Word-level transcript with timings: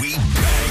We 0.00 0.16
bang 0.16 0.61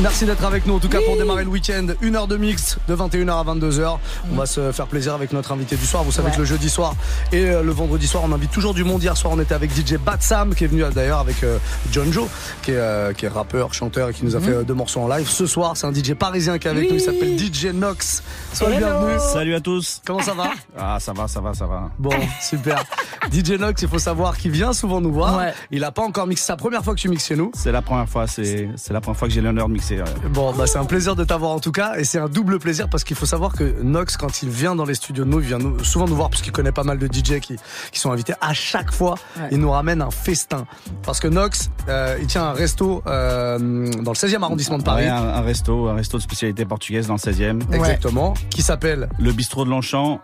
merci 0.00 0.24
d'être 0.24 0.44
avec 0.44 0.66
nous 0.66 0.74
en 0.74 0.78
tout 0.78 0.88
cas 0.88 1.00
pour 1.04 1.16
démarrer 1.16 1.44
le 1.44 1.50
week-end. 1.50 1.86
Une 2.02 2.16
heure 2.16 2.26
de 2.26 2.36
mix 2.36 2.78
de 2.88 2.94
21h 2.94 3.30
à 3.30 3.44
22h. 3.54 3.98
On 4.32 4.36
va 4.36 4.46
se 4.46 4.72
faire 4.72 4.86
plaisir 4.86 5.14
avec 5.14 5.32
notre 5.32 5.52
invité 5.52 5.76
du 5.76 5.86
soir. 5.86 6.04
Vous 6.04 6.12
savez 6.12 6.30
que 6.30 6.38
le 6.38 6.44
jeudi 6.44 6.68
soir 6.68 6.94
et 7.32 7.46
euh, 7.46 7.62
le 7.62 7.72
vendredi 7.72 8.06
soir, 8.06 8.22
on 8.26 8.32
invite 8.32 8.50
toujours 8.50 8.74
du 8.74 8.84
monde. 8.84 9.02
Hier 9.02 9.16
soir, 9.16 9.32
on 9.36 9.40
était 9.40 9.54
avec 9.54 9.70
DJ 9.70 9.94
Batsam 9.94 10.54
qui 10.54 10.64
est 10.64 10.68
venu 10.68 10.84
euh, 10.84 10.90
d'ailleurs 10.90 11.18
avec 11.18 11.42
euh, 11.42 11.58
John 11.90 12.12
Joe 12.12 12.28
qui 12.62 12.72
est, 12.72 13.16
qui 13.16 13.26
est 13.26 13.28
rappeur, 13.28 13.74
chanteur 13.74 14.10
et 14.10 14.12
qui 14.12 14.24
nous 14.24 14.36
a 14.36 14.40
fait 14.40 14.52
euh, 14.52 14.62
deux 14.62 14.74
morceaux 14.74 15.00
en 15.00 15.08
live. 15.08 15.28
Ce 15.28 15.46
soir, 15.46 15.76
c'est 15.76 15.86
un 15.86 15.94
DJ 15.94 16.14
parisien 16.14 16.58
qui 16.58 16.68
est 16.68 16.70
avec 16.70 16.90
nous. 16.90 16.96
Il 16.96 17.00
s'appelle 17.00 17.38
DJ 17.38 17.66
Nox. 17.66 18.22
Sois 18.52 18.70
le 18.70 18.76
bienvenu. 18.76 19.12
Salut 19.18 19.54
à 19.54 19.60
tous. 19.60 20.00
Comment 20.04 20.22
ça 20.22 20.34
va? 20.34 20.50
Ah, 20.80 20.98
ça 21.00 21.12
va, 21.12 21.26
ça 21.26 21.40
va, 21.40 21.54
ça 21.54 21.66
va. 21.66 21.90
Bon, 21.98 22.10
super. 22.40 22.84
DJ 23.32 23.52
Nox, 23.58 23.82
il 23.82 23.88
faut 23.88 23.98
savoir 23.98 24.36
qu'il 24.36 24.52
vient 24.52 24.72
souvent 24.72 25.00
nous 25.00 25.12
voir. 25.12 25.36
Ouais. 25.36 25.52
Il 25.70 25.82
a 25.82 25.90
pas 25.90 26.02
encore 26.02 26.26
mixé. 26.26 26.44
C'est 26.46 26.52
la 26.52 26.56
première 26.56 26.84
fois 26.84 26.94
que 26.94 27.00
tu 27.00 27.08
mixes 27.08 27.26
chez 27.26 27.36
nous. 27.36 27.50
C'est 27.54 27.72
la 27.72 27.82
première 27.82 28.08
fois, 28.08 28.26
c'est 28.26 28.68
c'est 28.76 28.92
la 28.92 29.00
première 29.00 29.18
fois 29.18 29.28
que 29.28 29.34
j'ai 29.34 29.40
l'honneur 29.40 29.66
de 29.66 29.72
mixer. 29.72 29.87
Euh. 29.96 30.04
Bon, 30.30 30.52
bah 30.52 30.66
c'est 30.66 30.78
un 30.78 30.84
plaisir 30.84 31.16
de 31.16 31.24
t'avoir 31.24 31.52
en 31.52 31.60
tout 31.60 31.72
cas, 31.72 31.94
et 31.96 32.04
c'est 32.04 32.18
un 32.18 32.28
double 32.28 32.58
plaisir 32.58 32.88
parce 32.90 33.04
qu'il 33.04 33.16
faut 33.16 33.24
savoir 33.26 33.52
que 33.54 33.80
Nox, 33.82 34.16
quand 34.16 34.42
il 34.42 34.50
vient 34.50 34.74
dans 34.74 34.84
les 34.84 34.94
studios 34.94 35.24
de 35.24 35.30
nous, 35.30 35.40
il 35.40 35.46
vient 35.46 35.58
nous- 35.58 35.82
souvent 35.84 36.06
nous 36.06 36.16
voir 36.16 36.28
parce 36.30 36.42
qu'il 36.42 36.52
connaît 36.52 36.72
pas 36.72 36.84
mal 36.84 36.98
de 36.98 37.06
DJ 37.06 37.40
qui, 37.40 37.56
qui 37.92 37.98
sont 38.00 38.10
invités. 38.12 38.34
À 38.40 38.52
chaque 38.52 38.92
fois, 38.92 39.14
Ouais. 39.38 39.48
il 39.52 39.58
nous 39.58 39.70
ramène 39.70 40.02
un 40.02 40.10
festin 40.10 40.66
parce 41.04 41.20
que 41.20 41.28
Nox, 41.28 41.70
euh, 41.88 42.18
il 42.20 42.26
tient 42.26 42.44
un 42.44 42.52
resto 42.52 43.02
euh, 43.06 43.58
dans 44.02 44.12
le 44.12 44.16
16e 44.16 44.42
arrondissement 44.42 44.78
de 44.78 44.82
Paris. 44.82 45.04
Ouais, 45.04 45.08
un, 45.10 45.16
un 45.28 45.40
resto, 45.40 45.88
un 45.88 45.94
resto 45.94 46.18
de 46.18 46.22
spécialité 46.22 46.64
portugaise 46.64 47.06
dans 47.06 47.14
le 47.14 47.18
16e. 47.18 47.60
Exactement, 47.72 48.34
qui 48.50 48.62
s'appelle 48.62 49.08
Le 49.18 49.32
bistrot 49.32 49.64
de 49.64 49.70
Longchamp, 49.70 50.20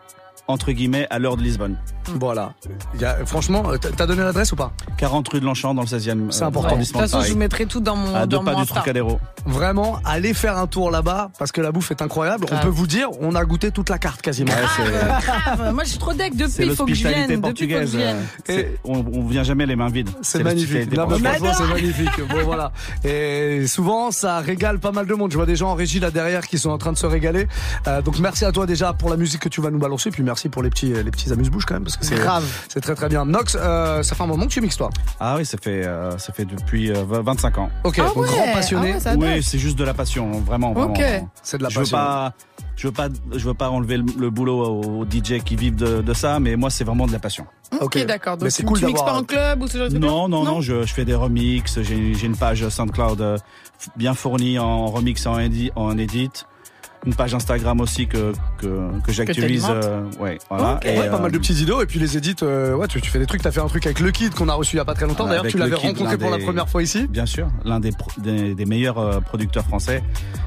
entre 0.47 0.73
guillemets, 0.73 1.07
à 1.11 1.19
l'heure 1.19 1.37
de 1.37 1.43
Lisbonne. 1.43 1.77
voilà. 2.21 2.53
Il 2.95 3.01
y 3.01 3.05
a, 3.05 3.25
franchement, 3.25 3.63
euh, 3.71 3.77
t'as 3.79 4.07
donné 4.07 4.23
l'adresse 4.23 4.53
ou 4.53 4.57
pas? 4.57 4.73
40 4.99 5.27
rue 5.29 5.41
de 5.41 5.45
Longchamp 5.47 5.75
dans 5.75 5.83
le 5.83 5.87
16e. 5.89 6.31
C'est 6.31 6.43
euh, 6.43 6.47
important. 6.47 6.77
De 6.77 6.85
toute 6.85 6.97
façon, 6.97 7.23
je 7.23 7.33
vous 7.33 7.39
mettrai 7.39 7.65
tout 7.67 7.81
dans 7.81 7.97
mon, 7.97 8.15
À 8.15 8.27
deux 8.27 8.37
dans 8.37 8.45
pas 8.45 8.51
mon 8.53 8.59
du 8.59 8.63
Insta. 8.65 8.75
Trocadéro. 8.77 9.19
Vraiment, 9.47 9.99
allez 10.05 10.35
faire 10.35 10.59
un 10.59 10.67
tour 10.67 10.91
là-bas 10.91 11.31
parce 11.39 11.51
que 11.53 11.61
la 11.61 11.73
bouffe 11.73 11.91
est 11.91 12.03
incroyable. 12.03 12.47
On 12.53 12.59
peut 12.59 12.69
vous 12.69 12.87
dire, 12.87 13.09
on 13.21 13.35
a 13.35 13.45
goûté 13.45 13.71
toute 13.71 13.89
la 13.89 13.99
carte 13.99 14.21
quasiment. 14.23 14.53
Ouais, 14.53 14.59
c'est- 14.77 14.85
Grave. 15.25 15.73
Moi, 15.75 15.85
je 15.85 15.89
suis 15.91 15.99
trop 15.99 16.13
deck 16.13 16.37
depuis. 16.37 16.51
c'est 16.53 16.67
Il 16.67 16.75
faut 16.77 16.85
que 16.85 16.95
je 16.95 17.09
vienne. 17.09 17.23
Depuis, 17.23 17.33
il 17.33 17.35
faut 17.37 17.41
que 17.41 17.47
portugaise. 17.47 17.93
je 17.93 17.97
vienne. 17.99 18.17
euh, 18.17 18.23
c'est- 18.47 18.79
On, 18.85 18.99
on 19.13 19.27
vient 19.27 19.43
jamais 19.45 19.65
les 19.67 19.77
mains 19.77 19.89
vides. 19.89 20.11
C'est 20.23 20.43
magnifique. 20.43 20.91
Non, 20.95 21.07
portugaise. 21.07 21.37
franchement, 21.37 21.55
c'est 21.57 21.73
magnifique. 21.73 22.21
Bon, 22.29 22.43
voilà. 22.45 22.73
Et 23.03 23.67
souvent, 23.67 24.11
ça 24.11 24.41
régale 24.41 24.79
pas 24.79 24.93
mal 24.93 25.07
de 25.07 25.15
monde. 25.15 25.31
Je 25.31 25.37
vois 25.37 25.47
des 25.47 25.57
gens 25.57 25.71
en 25.71 25.75
régie 25.75 26.01
là 26.01 26.11
derrière 26.11 26.47
qui 26.47 26.59
sont 26.59 26.71
en 26.71 26.79
train 26.79 26.93
de 26.93 26.99
se 26.99 27.07
régaler. 27.07 27.47
Euh, 27.87 28.03
donc, 28.03 28.19
merci 28.19 28.45
à 28.45 28.53
toi 28.53 28.67
déjà 28.67 28.93
pour 28.93 29.09
la 29.09 29.17
musique 29.17 29.41
que 29.41 29.49
tu 29.49 29.61
vas 29.63 29.71
nous 29.71 29.79
balancer. 29.79 30.11
Puis 30.11 30.23
merci 30.23 30.34
pour 30.51 30.63
les 30.63 30.71
petits, 30.71 30.93
les 30.93 31.11
petits 31.11 31.33
amuse-bouches 31.33 31.65
quand 31.67 31.75
même. 31.75 31.85
Parce 31.85 31.97
que 31.97 32.05
c'est, 32.05 32.17
Grave. 32.17 32.45
c'est 32.69 32.81
très 32.81 32.95
très 32.95 33.09
bien. 33.09 33.25
Nox, 33.25 33.57
euh, 33.61 34.03
ça 34.03 34.15
fait 34.15 34.23
un 34.23 34.27
moment 34.27 34.45
que 34.47 34.53
tu 34.53 34.61
mixes 34.61 34.77
toi. 34.77 34.91
Ah 35.21 35.37
oui, 35.37 35.45
ça 35.47 35.57
fait, 35.59 35.85
euh, 35.87 36.17
ça 36.19 36.33
fait 36.33 36.45
depuis 36.45 36.91
euh, 36.91 37.05
25 37.07 37.59
ans. 37.59 37.71
Ok, 37.85 37.99
Ah 37.99 38.07
donc 38.07 38.17
ouais, 38.17 38.29
grand 38.29 38.53
passionné. 38.53 38.95
ah 39.05 39.15
ouais, 39.17 39.35
Oui, 39.37 39.43
c'est 39.43 39.59
juste 39.59 39.79
de 39.79 39.85
la 39.85 39.95
passion, 39.95 40.31
vraiment. 40.41 40.73
vraiment. 40.73 40.93
Ok. 40.93 41.03
C'est 41.43 41.59
de 41.59 41.63
la 41.63 41.69
je 41.69 41.77
veux 41.79 41.83
passion. 41.83 41.97
pas, 41.97 42.33
je 42.77 42.87
veux 42.89 42.93
pas, 42.93 43.09
je 43.33 43.45
veux 43.47 43.55
pas 43.55 43.71
enlever 43.71 43.97
le, 43.99 44.05
le 44.19 44.31
boulot 44.31 44.61
aux 44.65 45.05
DJ 45.05 45.43
qui 45.45 45.57
vivent 45.57 45.77
de, 45.77 46.03
de 46.03 46.15
ça, 46.15 46.41
mais 46.41 46.57
moi 46.57 46.71
c'est 46.71 46.85
vraiment 46.85 47.07
de 47.07 47.13
la 47.13 47.19
passion. 47.19 47.47
Ok, 47.81 47.99
d'accord. 48.07 48.37
Mais 48.41 48.45
Donc, 48.49 48.53
tu, 48.53 48.65
cool 48.65 48.79
tu 48.79 48.87
mixes 48.87 49.03
pas 49.03 49.15
en 49.15 49.25
club 49.25 49.63
ou 49.63 49.67
ce 49.67 49.79
genre 49.79 49.87
de 49.89 49.93
truc? 49.93 50.03
Non, 50.05 50.29
non, 50.29 50.45
non, 50.45 50.61
je, 50.61 50.83
je 50.85 50.93
fais 50.95 51.05
des 51.05 51.15
remixes. 51.15 51.81
J'ai 51.83 52.15
j'ai 52.15 52.27
une 52.27 52.37
page 52.37 52.69
SoundCloud 52.69 53.21
euh, 53.21 53.37
bien 53.97 54.15
fournie 54.15 54.59
en 54.59 54.87
remix, 54.87 55.27
en 55.27 55.39
edit, 55.39 55.71
en 55.75 55.97
edit. 55.99 56.31
Une 57.07 57.15
page 57.15 57.35
Instagram 57.35 57.81
aussi 57.81 58.07
que 58.07 58.33
que, 58.59 58.67
que 59.05 59.13
j'actualise. 59.13 59.67
euh, 59.69 60.05
ouais, 60.21 60.39
voilà. 60.49 60.81
Et, 60.85 60.99
Ouais, 60.99 61.09
pas 61.11 61.17
euh, 61.17 61.21
mal 61.21 61.33
de 61.33 61.39
petites 61.39 61.61
idées 61.61 61.75
et 61.83 61.87
puis 61.87 61.99
les 61.99 62.17
édits, 62.17 62.35
euh, 62.43 62.75
ouais, 62.75 62.89
tu, 62.89 63.01
tu 63.01 63.11
fais 63.11 63.19
des 63.19 63.27
trucs, 63.27 63.43
t'as 63.43 63.51
fait 63.51 63.61
un 63.61 63.67
truc 63.67 63.85
avec 63.85 64.01
le 64.01 64.11
Kid 64.11 64.35
qu'on 64.35 64.49
a 64.49 64.55
reçu 64.55 64.77
il 64.77 64.79
y 64.79 64.81
a 64.81 64.85
pas 64.85 64.95
très 64.95 65.07
longtemps. 65.07 65.27
D'ailleurs, 65.27 65.47
tu 65.47 65.59
l'avais 65.59 65.77
Kid, 65.77 65.89
rencontré 65.91 66.17
pour 66.17 66.31
la 66.31 66.39
première 66.39 66.69
fois 66.69 66.83
ici. 66.83 67.07
Bien 67.07 67.27
sûr, 67.27 67.49
l'un 67.65 67.79
des, 67.81 67.91
des, 68.19 68.55
des 68.55 68.65
meilleurs 68.65 68.99
euh, 68.99 69.21
producteurs 69.21 69.65
français. 69.65 70.03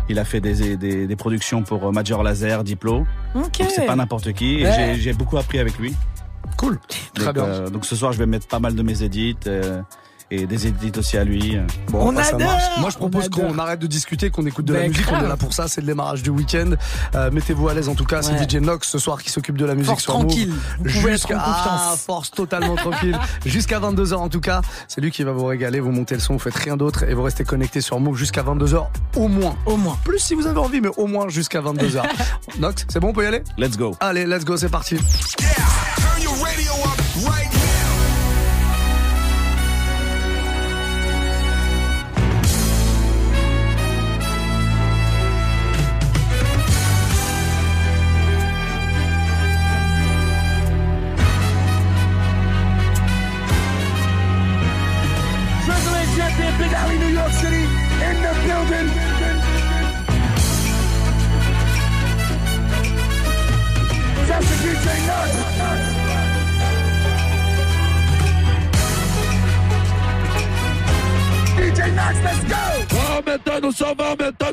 Il 0.10 0.18
a 0.20 0.26
fait 0.26 0.40
des, 0.42 0.78
des, 0.78 1.06
des 1.06 1.16
productions 1.16 1.62
pour 1.64 1.86
euh, 1.88 1.92
Major 1.92 2.24
Laser, 2.24 2.64
Diplo. 2.64 3.06
Ok. 3.36 3.60
Donc 3.60 3.70
c'est 3.76 3.86
pas 3.86 3.96
n'importe 3.96 4.34
qui. 4.34 4.56
Et 4.62 4.64
Ouais. 4.66 4.94
j'ai- 4.96 5.02
j'ai 5.02 5.14
beaucoup 5.14 5.38
appris 5.38 5.60
avec 5.60 5.78
lui. 5.78 5.94
Cool. 6.58 6.80
Très 7.14 7.26
donc, 7.26 7.34
bien. 7.36 7.44
euh, 7.44 7.70
donc 7.70 7.86
ce 7.86 7.96
soir, 7.96 8.14
je 8.14 8.18
vais 8.18 8.26
mettre 8.26 8.48
pas 8.48 8.60
mal 8.60 8.74
de 8.74 8.82
mes 8.82 9.04
edits 9.04 9.38
euh, 9.46 9.82
et 10.32 10.46
des 10.46 10.68
edits 10.68 10.92
aussi 10.98 11.18
à 11.18 11.24
lui. 11.24 11.58
Bon, 11.90 12.10
On 12.10 12.14
bah, 12.14 12.24
ça 12.24 12.36
adore, 12.36 12.48
marche. 12.48 12.64
Moi, 12.80 12.90
je 12.90 12.98
propose 12.98 13.30
qu'on 13.30 13.58
arrête 13.60 13.80
de 13.80 13.88
discuter, 13.88 14.30
qu'on 14.30 14.46
écoute 14.46 14.66
de 14.66 14.74
la 14.74 14.88
musique. 14.88 15.06
On 15.12 15.24
est 15.24 15.28
là 15.28 15.38
pour 15.38 15.54
ça. 15.54 15.68
C'est 15.68 15.82
le 15.82 15.88
démarrage 15.88 16.24
du 16.24 16.30
week-end. 16.30 16.72
Euh, 17.16 17.32
Mettez-vous 17.32 17.68
à 17.70 17.74
l'aise. 17.74 17.90
En 17.90 17.96
tout 17.96 18.06
cas, 18.06 18.22
c'est. 18.22 18.38
DJ 18.38 18.56
Nox 18.56 18.88
ce 18.88 19.00
soir 19.00 19.22
qui 19.22 19.30
s'occupe 19.30 19.58
de 19.58 19.66
la 19.66 19.74
musique 19.74 19.90
Force 19.90 20.04
sur 20.04 20.14
Move. 20.14 20.28
tranquille. 20.28 20.54
Jusqu'à 20.86 21.38
ah, 21.40 21.96
force 21.98 22.32
totalement 22.32 22.76
tranquille. 22.76 23.18
Jusqu'à 23.46 23.80
22h 23.80 24.16
en 24.16 24.30
tout 24.30 24.42
cas. 24.42 24.62
C'est 24.88 25.02
lui 25.02 25.12
qui 25.12 25.24
va 25.24 25.32
vous 25.32 25.46
régaler. 25.46 25.80
Vous 25.80 25.92
montez 25.92 26.16
le 26.16 26.22
son, 26.22 26.34
vous 26.34 26.40
faites 26.40 26.56
rien 26.56 26.78
d'autre 26.78 27.04
et 27.04 27.14
vous 27.14 27.24
restez 27.24 27.44
connecté 27.44 27.82
sur 27.82 28.00
Move 28.00 28.16
jusqu'à 28.18 28.44
22h 28.44 28.88
au 29.16 29.28
moins. 29.28 29.56
Au 29.66 29.78
moins. 29.78 29.98
Plus 30.04 30.20
si 30.20 30.36
vous 30.36 30.48
avez 30.48 30.60
envie, 30.60 30.82
mais 30.82 30.92
au 30.98 31.08
moins 31.08 31.28
jusqu'à 31.30 31.62
22h. 31.62 32.04
Nox, 32.60 32.86
c'est 32.90 33.00
bon, 33.00 33.10
on 33.10 33.14
peut 33.14 33.24
y 33.24 33.28
aller? 33.28 33.44
Let's 33.58 33.78
go. 33.78 33.96
Allez, 34.00 34.26
let's 34.26 34.46
go, 34.46 34.58
c'est 34.58 34.70
parti. 34.70 34.98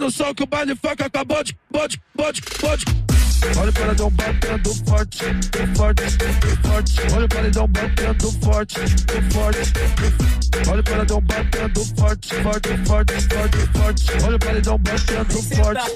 Vai 0.05 0.09
aumentando 0.09 0.09
o 0.09 0.11
som 0.11 0.35
que 0.35 0.43
o 0.43 0.47
baile 0.47 0.75
funk 0.77 1.03
acabou 1.03 1.43
de, 1.43 1.57
bote, 1.71 2.01
bote, 2.15 2.43
bote. 2.61 2.85
Olha 3.59 3.71
o 3.71 3.73
paredão 3.73 4.11
batendo 4.11 4.75
forte, 4.87 5.19
forte, 5.77 6.03
forte. 6.57 7.01
Olha 7.15 7.25
o 7.25 7.29
paredão 7.29 7.69
batendo 7.69 8.33
forte, 8.41 8.79
forte. 9.33 9.73
Olha 10.69 10.81
o 10.81 10.85
paredão 10.85 11.21
batendo 11.21 11.85
forte, 11.97 12.35
forte, 12.43 12.69
forte, 12.87 13.13
forte, 13.13 13.59
forte. 13.79 14.25
Olha 14.25 14.37
o 14.37 14.39
paredão 14.39 14.79
batendo 14.79 15.43
forte. 15.43 15.93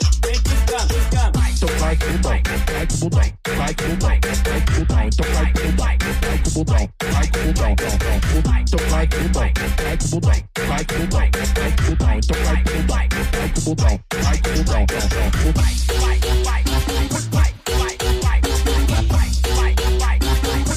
Então 1.55 1.69
vai 1.79 1.97
com 1.97 2.07
o 2.07 2.19
vai 2.19 2.43
com 2.43 2.55
o 2.55 2.99
bundão, 2.99 3.23
vai 3.57 3.75
com 3.75 3.85
o 3.85 3.97
vai 3.99 4.21
com 4.21 4.33
o 4.33 4.77
bundão. 4.79 5.03
Então 5.05 5.27
vai 5.33 5.53
com 5.53 5.69
o 5.69 5.73
vai 5.73 5.99
com 5.99 6.09
o 6.09 6.53
bundão, 6.53 6.89
vai 7.13 7.29
com 7.29 7.39
o 7.39 7.53
bundão. 7.53 8.59
Então 8.59 8.81
vai 8.89 9.07
com 9.09 9.19
o 9.19 9.33
vai 9.33 9.53
com 9.53 9.65
o 9.65 10.09
bundão, 10.09 10.33
vai 10.69 10.85
com 10.85 10.95
o 10.95 11.09
vai 11.09 11.31
com 11.31 11.43
o 11.43 11.89
bundão. 11.89 12.19
Então 12.19 12.37
vai 12.45 12.63
com 12.63 12.79
o 12.79 12.87
vai 12.87 13.09
com 13.09 13.61
o 13.61 13.65
bundão, 13.65 13.98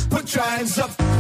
Put 0.10 0.36
your 0.36 0.44
hands 0.44 0.80
up. 0.80 1.11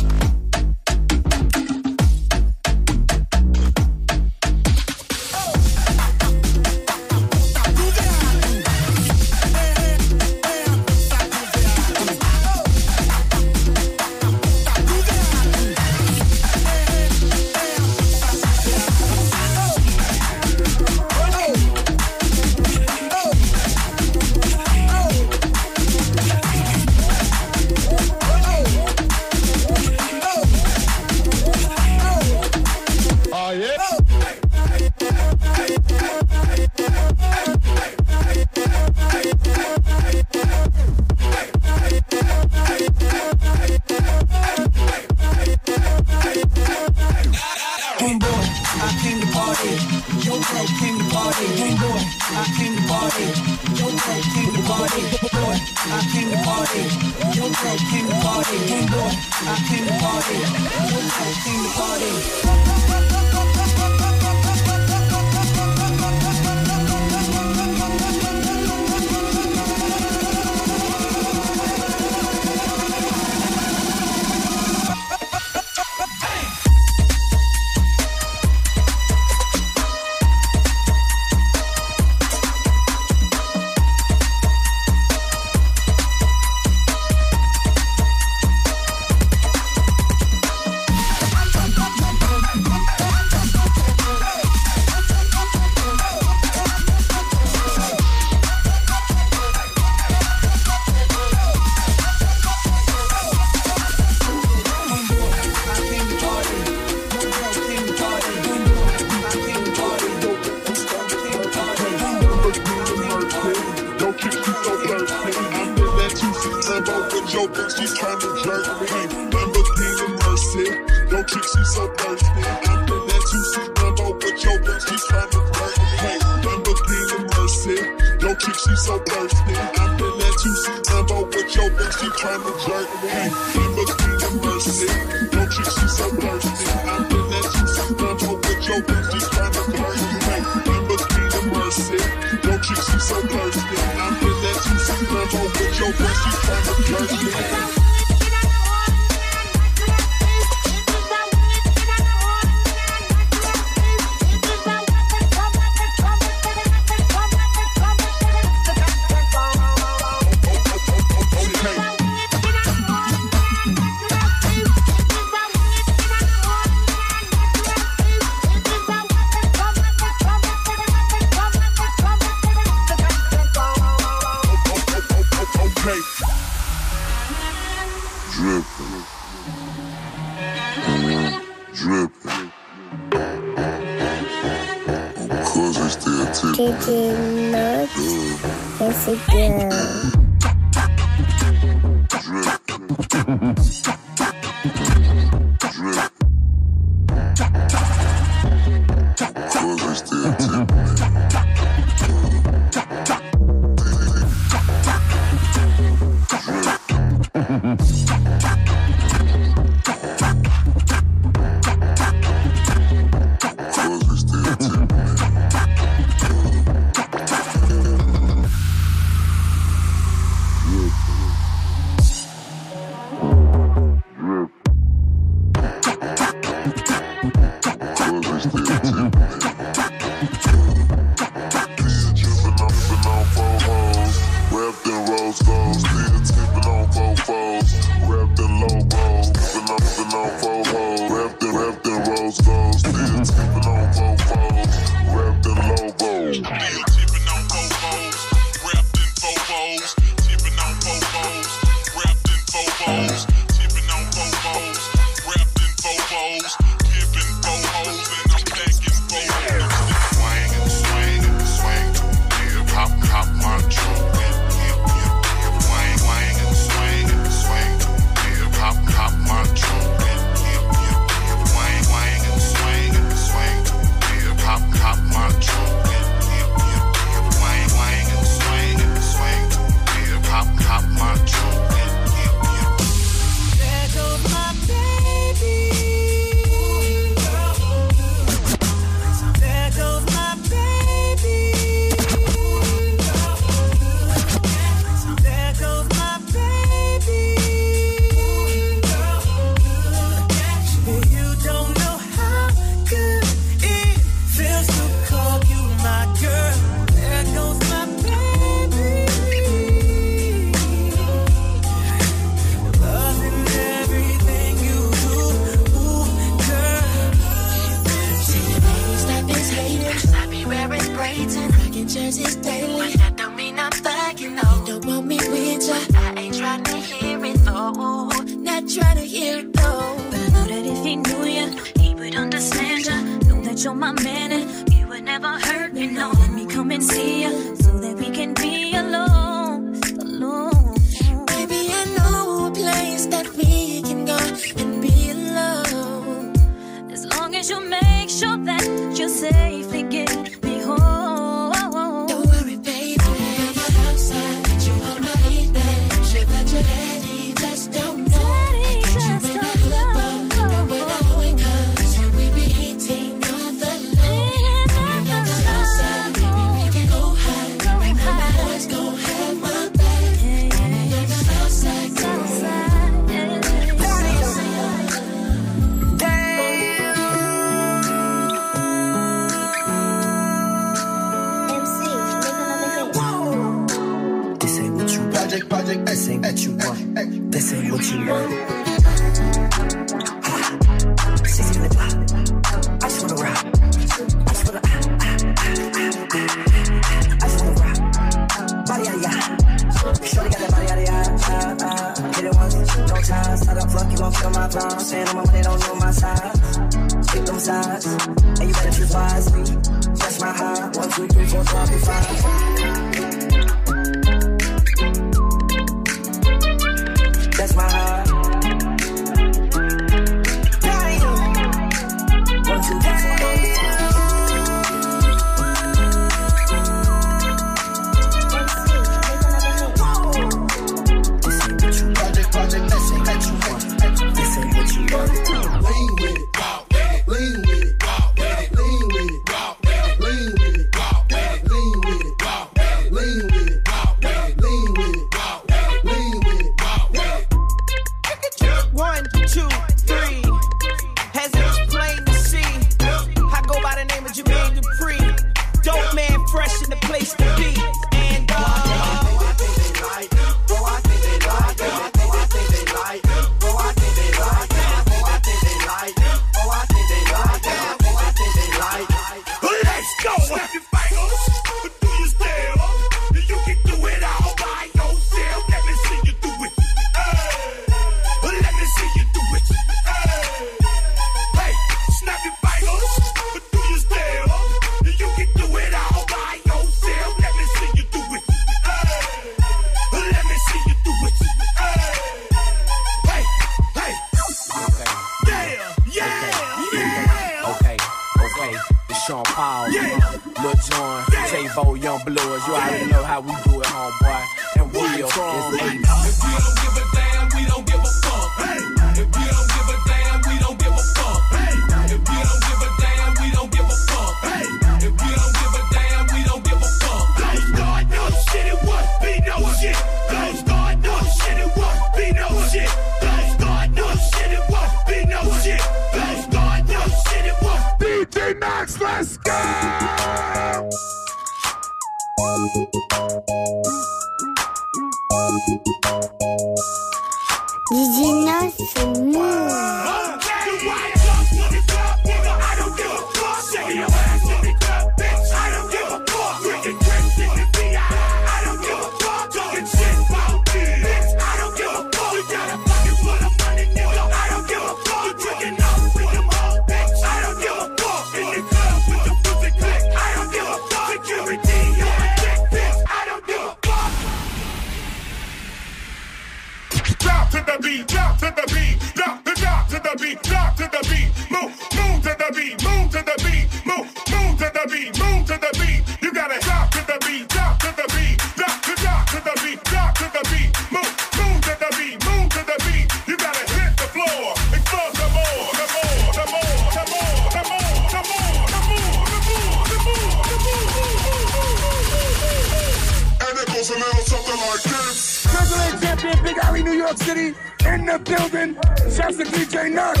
York 596.82 596.98
City, 596.98 597.28
in 597.64 597.86
the 597.86 597.96
building. 598.02 598.58
Shouts 598.90 599.16
to 599.16 599.24
DJ 599.24 599.70
Nox. 599.70 600.00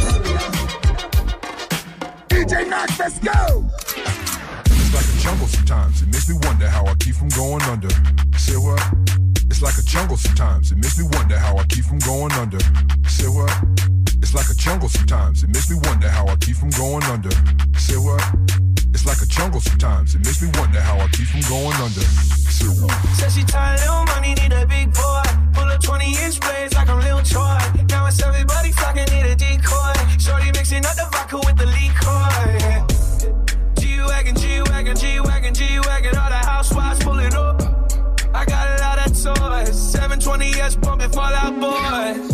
DJ 2.26 2.68
Nox, 2.68 2.98
let's 2.98 3.18
go. 3.20 3.64
It's 4.66 4.92
like 4.92 5.06
a 5.06 5.18
jungle 5.22 5.46
sometimes. 5.46 6.02
It 6.02 6.08
makes 6.08 6.28
me 6.28 6.34
wonder 6.42 6.68
how 6.68 6.84
I 6.86 6.94
keep 6.96 7.14
from 7.14 7.28
going 7.28 7.62
under. 7.70 7.88
Say 8.36 8.56
what? 8.56 8.82
It's 9.46 9.62
like 9.62 9.78
a 9.78 9.82
jungle 9.82 10.16
sometimes. 10.16 10.72
It 10.72 10.78
makes 10.78 10.98
me 10.98 11.06
wonder 11.12 11.38
how 11.38 11.56
I 11.56 11.64
keep 11.66 11.84
from 11.84 12.00
going 12.00 12.32
under. 12.32 12.58
Say 13.06 13.28
what? 13.28 13.54
It's 14.18 14.34
like 14.34 14.50
a 14.50 14.54
jungle 14.54 14.88
sometimes. 14.88 15.44
It 15.44 15.50
makes 15.54 15.70
me 15.70 15.78
wonder 15.84 16.08
how 16.08 16.26
I 16.26 16.34
keep 16.34 16.56
from 16.56 16.70
going 16.70 17.04
under. 17.04 17.30
Say 17.78 17.96
what? 17.96 18.24
It's 18.90 19.06
like 19.06 19.22
a 19.22 19.26
jungle 19.26 19.60
sometimes. 19.60 20.16
It 20.16 20.26
makes 20.26 20.42
me 20.42 20.50
wonder 20.58 20.80
how 20.80 20.98
I 20.98 21.06
keep 21.14 21.28
from 21.28 21.42
going 21.46 21.76
under. 21.78 22.06
Say 22.50 22.66
what? 22.82 22.90
Says 23.14 23.36
she 23.36 23.44
tired, 23.44 23.78
little 23.78 24.04
money, 24.06 24.34
need 24.34 24.52
a 24.52 24.66
big 24.66 24.92
boy. 24.92 25.41
Pull 25.52 25.64
up 25.64 25.80
20 25.80 26.04
inch 26.24 26.40
blades 26.40 26.74
like 26.74 26.88
I'm 26.88 27.00
Lil 27.00 27.22
Troy. 27.22 27.58
Now 27.88 28.06
it's 28.06 28.22
everybody 28.22 28.72
flocking, 28.72 29.06
need 29.12 29.26
a 29.26 29.36
decoy. 29.36 29.92
Shorty 30.18 30.50
mixing 30.52 30.84
up 30.84 30.94
the 30.94 31.08
vodka 31.12 31.38
with 31.38 31.56
the 31.56 31.66
liquor. 31.66 32.22
G 33.80 34.00
Wagon, 34.00 34.36
G 34.36 34.62
Wagon, 34.70 34.96
G 34.96 35.20
Wagon, 35.20 35.54
G 35.54 35.78
Wagon. 35.80 36.16
All 36.16 36.30
the 36.30 36.36
housewives 36.36 37.02
pulling 37.04 37.34
up. 37.34 37.62
I 38.34 38.44
got 38.44 38.78
a 38.78 38.82
lot 38.82 38.98
of 39.06 39.12
toys. 39.12 39.94
720S 39.94 40.80
bumping 40.80 41.10
Fall 41.10 41.34
Out 41.34 41.60
Boy. 41.60 42.31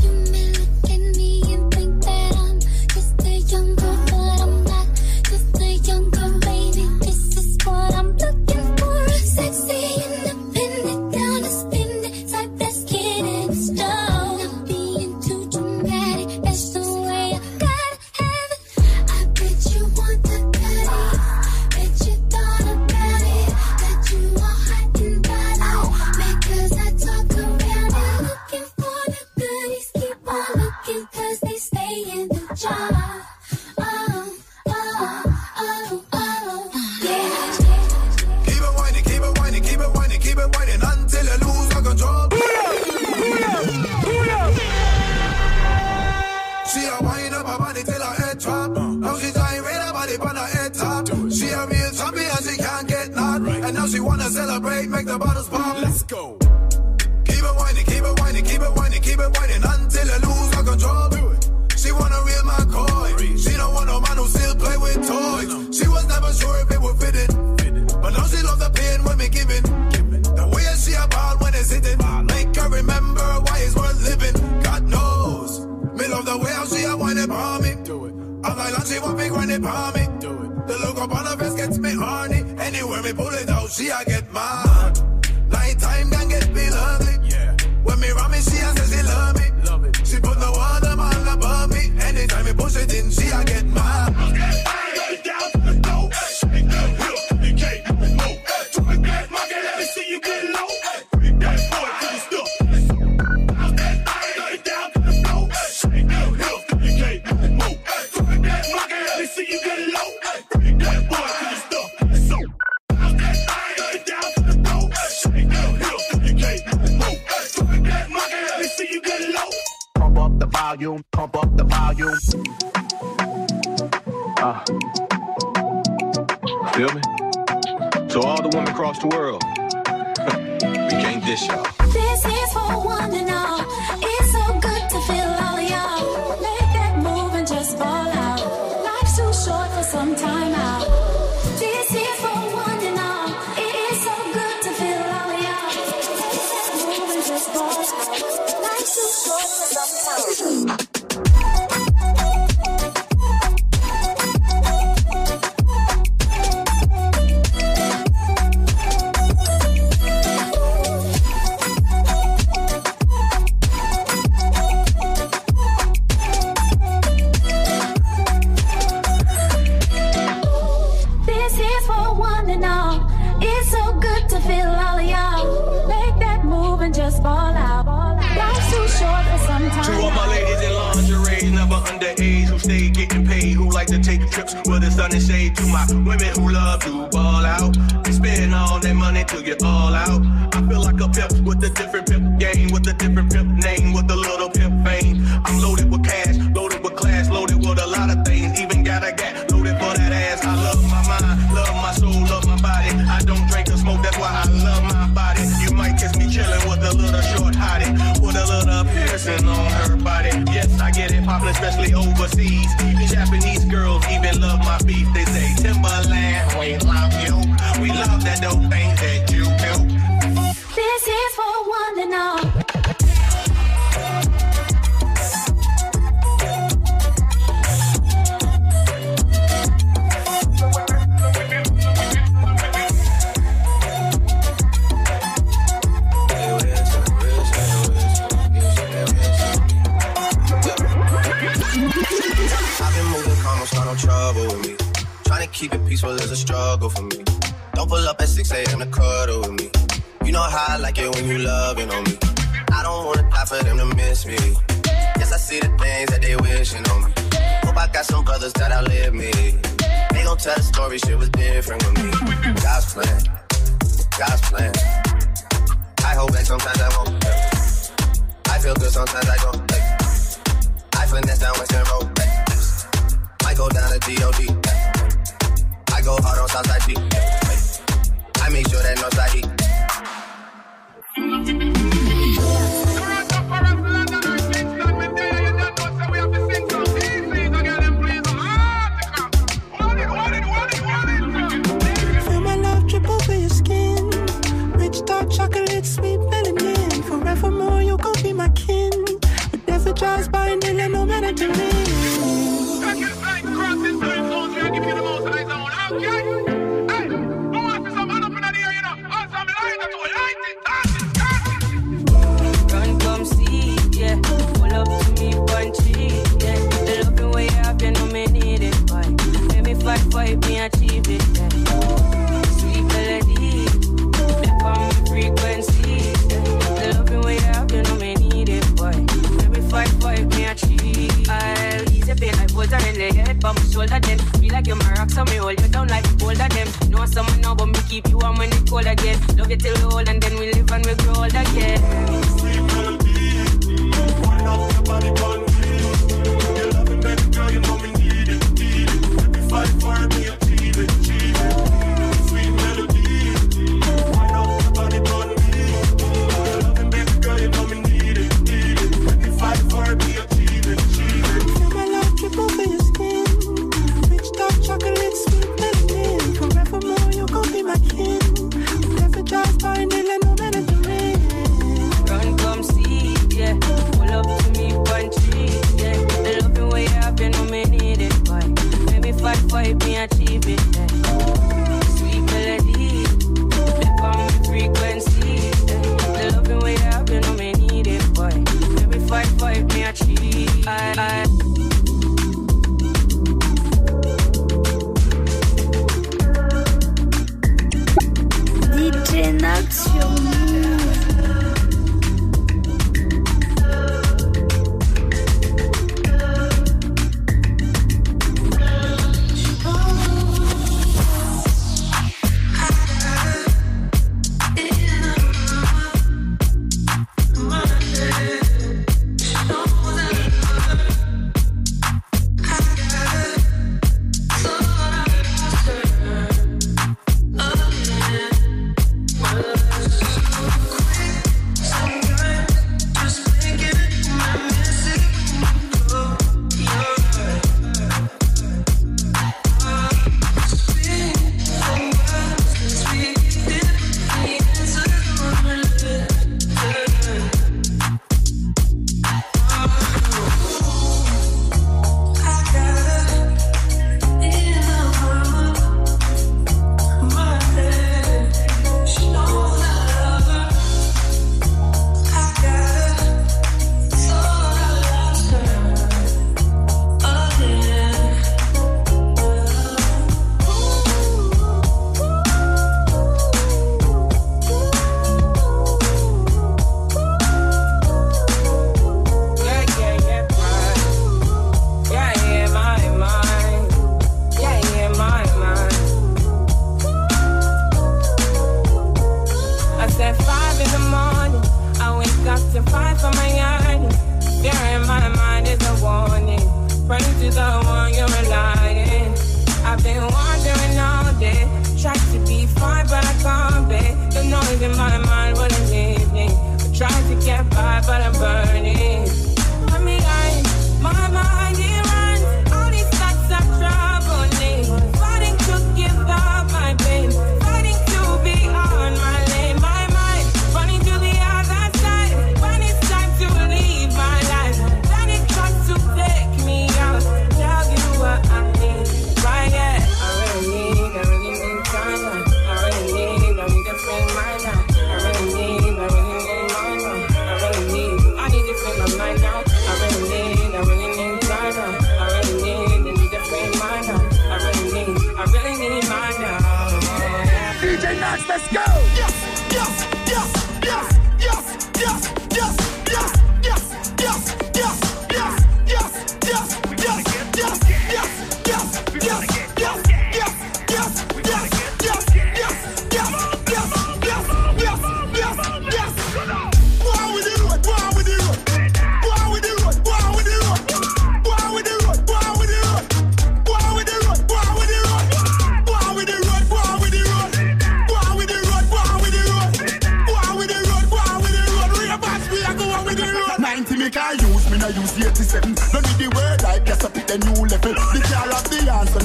whining 59.34 59.64
until 59.64 60.08
I 60.10 60.18
lose 60.24 60.50
control. 60.68 61.08
She 61.76 61.92
want 61.92 62.12
a 62.12 62.20
real 62.26 62.42
McCoy. 62.42 63.38
She 63.38 63.56
don't 63.56 63.72
want 63.72 63.86
no 63.86 64.00
man 64.00 64.16
who 64.16 64.26
still 64.26 64.54
play 64.56 64.76
with 64.76 65.06
toys. 65.06 65.78
She 65.78 65.86
was 65.88 66.06
never 66.08 66.32
sure 66.32 66.58
if 66.60 66.70
it 66.70 66.80
would 66.80 66.96
fit 66.98 67.14
it. 67.14 67.30
But 68.02 68.10
now 68.10 68.26
she 68.26 68.42
loves 68.42 68.58
the 68.58 68.70
pain 68.74 69.04
when 69.04 69.18
we 69.18 69.28
give 69.28 69.50
it. 69.50 69.62
The 69.62 70.46
way 70.52 70.66
she 70.76 70.94
about 70.94 71.40
when 71.40 71.54
it's 71.54 71.70
hitting. 71.70 71.98
Make 72.26 72.54
her 72.56 72.68
remember 72.68 73.22
why 73.46 73.58
it's 73.60 73.76
worth 73.76 74.02
living. 74.02 74.36
God 74.62 74.82
knows. 74.84 75.66
Me 75.94 76.08
love 76.08 76.26
the 76.26 76.36
way 76.36 76.52
how 76.52 76.66
she 76.66 76.84
a 76.84 76.96
whine 76.96 77.18
upon 77.18 77.62
me. 77.62 77.70
I'm 78.44 78.56
like, 78.56 78.72
like 78.76 78.86
she 78.86 78.98
want 78.98 79.18
me 79.18 79.28
grind 79.28 79.50
it 79.50 79.62
upon 79.62 79.94
me. 79.94 80.04
The 80.68 80.76
look 80.84 80.98
up 80.98 81.14
on 81.14 81.26
her 81.26 81.36
face 81.36 81.54
gets 81.54 81.78
me 81.78 81.94
horny. 81.94 82.44
Anywhere 82.58 83.02
me 83.02 83.12
pull 83.12 83.28
it 83.28 83.48
out, 83.48 83.70
she 83.70 83.90
I 83.90 84.04
get 84.04 84.27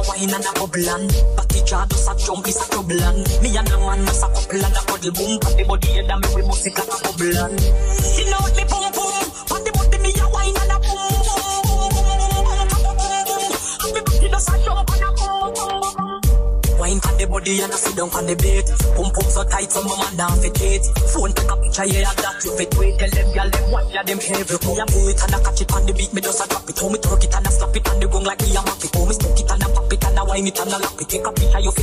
a 0.00 0.08
wine 0.08 0.32
and 0.32 0.44
a 0.44 0.52
bubble 0.56 0.88
and 0.88 1.10
Batty 1.36 1.60
jar 1.64 1.86
does 1.86 2.08
a 2.08 2.14
jump 2.16 2.46
is 2.48 2.56
a 2.56 2.70
trouble 2.70 3.02
and 3.02 3.26
Me 3.42 3.56
and 3.56 3.68
a 3.68 3.76
man 3.78 4.04
does 4.04 4.22
a 4.22 4.28
couple 4.32 4.64
and 4.64 4.76
a 4.76 4.82
cuddle 4.88 5.12
boom 5.12 5.40
Pat 5.40 5.56
the 5.56 5.64
body 5.64 5.88
head 5.88 6.10
and 6.10 6.20
me 6.20 6.28
we 6.34 6.42
must 6.42 6.64
like 6.64 6.78
a 6.78 6.84
bubble 7.04 7.36
and 7.36 7.60
You 8.16 8.24
know 8.32 8.40
me 8.56 8.64
boom 8.64 8.86
boom 8.96 9.24
Pat 9.48 9.60
the 9.64 9.70
body 9.76 9.98
me 10.00 10.10
a 10.16 10.26
wine 10.32 10.56
and 10.56 10.72
a 10.72 10.78
boom 10.80 11.20
And 13.80 13.96
and 13.96 14.20
Wine 16.80 16.96
on 16.96 17.12
the 17.20 17.26
body 17.28 17.60
and 17.60 17.68
I 17.68 17.76
sit 17.76 17.92
down 17.92 18.08
on 18.16 18.24
the 18.24 18.32
bed. 18.40 18.64
Pump 18.96 19.12
pump 19.12 19.28
so 19.28 19.44
tight, 19.44 19.68
so 19.68 19.84
my 19.84 19.92
man 20.00 20.16
down 20.16 20.32
fit 20.40 20.56
it. 20.64 20.80
Phone 21.12 21.28
take 21.36 21.52
a 21.52 21.56
picture, 21.60 21.84
yeah, 21.92 22.08
that 22.08 22.40
you 22.40 22.56
fit 22.56 22.72
wait. 22.80 22.96
Tell 22.96 23.12
them, 23.12 23.28
girl, 23.36 23.48
them 23.52 23.66
what, 23.68 23.84
yeah, 23.92 24.00
them 24.00 24.16
heavy. 24.16 24.56
Me 24.64 24.80
a 24.80 24.84
do 24.88 24.98
it 25.12 25.20
and 25.20 25.34
I 25.36 25.44
catch 25.44 25.60
it 25.60 25.68
on 25.76 25.84
the 25.84 25.92
beat, 25.92 26.08
me 26.16 26.24
just 26.24 26.40
a 26.40 26.48
drop 26.48 26.64
it. 26.64 26.80
How 26.80 26.88
me 26.88 26.96
twerk 26.96 27.20
it 27.20 27.36
and 27.36 27.44
I 27.44 27.50
slap 27.52 27.76
it 27.76 27.84
on 27.84 28.00
the 28.00 28.08
gong 28.08 28.24
like 28.24 28.40
me 28.40 28.56
a 28.56 28.64
map 28.64 28.80
it. 28.80 28.96
Me 28.96 29.12
stick 29.12 29.44
it 29.44 29.50
and 29.50 29.60
I 29.60 29.68
pop 29.76 29.89
and 29.89 29.89
wine 30.30 30.46
it 30.46 30.60
and 30.60 30.72
I 30.72 30.78
lap 30.78 30.92
it. 31.00 31.08
Take 31.08 31.26
a 31.26 31.32
picture. 31.32 31.58
Yes, 31.58 31.74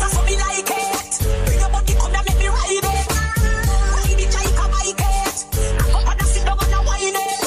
that's 0.00 0.14
what 0.16 0.24
me 0.24 0.36
like 0.40 0.64
it. 0.64 1.12
Bring 1.44 1.60
your 1.60 1.68
body, 1.68 1.94
come 2.00 2.14
and 2.16 2.24
make 2.24 2.38
me 2.38 2.48
ride 2.48 2.80
it. 2.80 3.12
Ride 3.92 4.22
it 4.24 4.32
like 4.32 4.56
a 4.56 4.66
it. 4.88 5.36
I 5.52 5.84
go 5.92 5.98
and 6.00 6.16
I 6.16 6.24
sit 6.24 6.44
down 6.46 6.58
and 6.64 6.74
I 6.74 6.80
wine 6.88 7.12
it. 7.12 7.44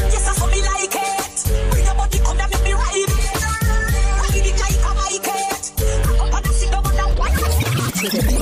Yes, 0.00 0.24
that's 0.24 0.40
what 0.40 0.50
me 0.50 0.60
like 0.64 0.96
it. 0.96 1.36
Bring 1.70 1.84
your 1.84 1.94
body, 1.94 2.18
come 2.24 2.40
and 2.40 2.50
make 2.50 2.64
me 2.64 2.72
ride 2.72 2.96
it. 2.96 3.44
Ride 4.24 4.48
it 4.48 4.56
like 4.64 4.80
a 4.80 4.92
it. 5.12 5.64
I 5.76 6.16
go 6.16 6.24
and 6.24 6.46
I 6.46 6.52
sit 6.56 6.70
down 6.72 6.86
and 6.88 7.00
I 7.00 7.06
wine 7.20 7.36
it. 7.36 7.68